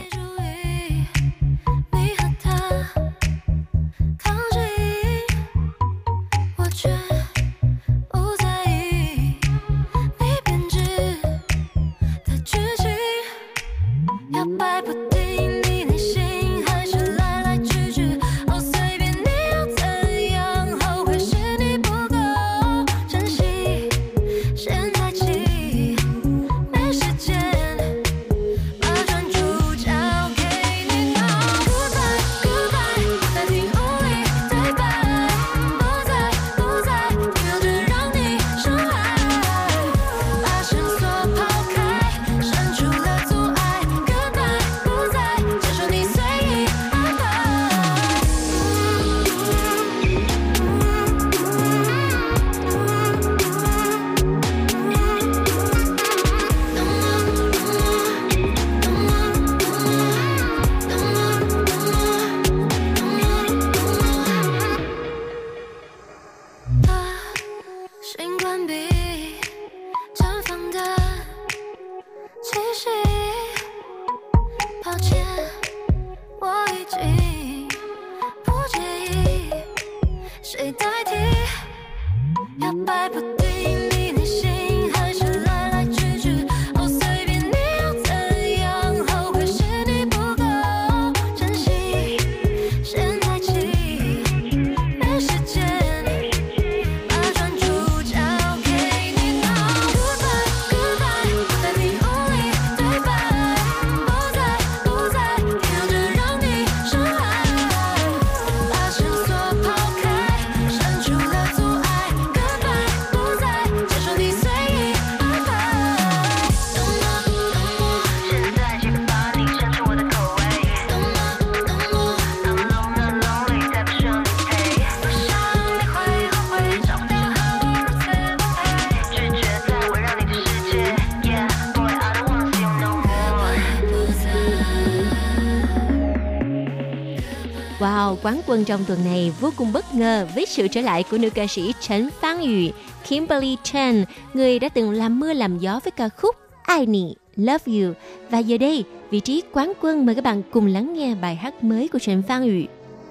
[137.79, 141.17] Wow, quán quân trong tuần này vô cùng bất ngờ với sự trở lại của
[141.17, 142.71] nữ ca sĩ Trần Phan Yu,
[143.07, 147.73] Kimberly Chen, người đã từng làm mưa làm gió với ca khúc Ai Nị, Love
[147.73, 147.93] You.
[148.29, 151.63] Và giờ đây, vị trí quán quân mời các bạn cùng lắng nghe bài hát
[151.63, 152.65] mới của Trần Phan Yu,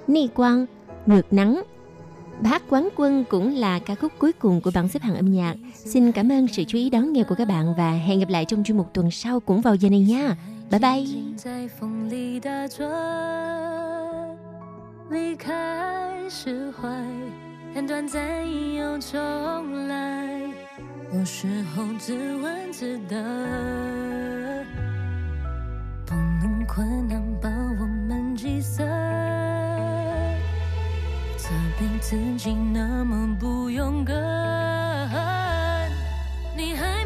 [0.07, 0.65] Ni Quang,
[1.05, 1.63] Ngược Nắng.
[2.41, 5.33] Bài hát quán quân cũng là ca khúc cuối cùng của bảng xếp hạng âm
[5.33, 5.55] nhạc.
[5.75, 8.45] Xin cảm ơn sự chú ý đón nghe của các bạn và hẹn gặp lại
[8.45, 10.37] trong chuyên mục tuần sau cũng vào giờ này nha.
[10.71, 11.05] Bye bye.
[15.09, 15.53] 离开
[16.29, 16.87] 释怀，
[17.73, 18.21] 很短暂
[18.75, 20.41] 又重来，
[21.13, 23.15] 有时候自问自答，
[26.05, 28.85] 不能困难把我们击散，
[31.37, 31.49] 责
[31.79, 34.13] 备自己那么不勇敢，
[36.55, 37.05] 你还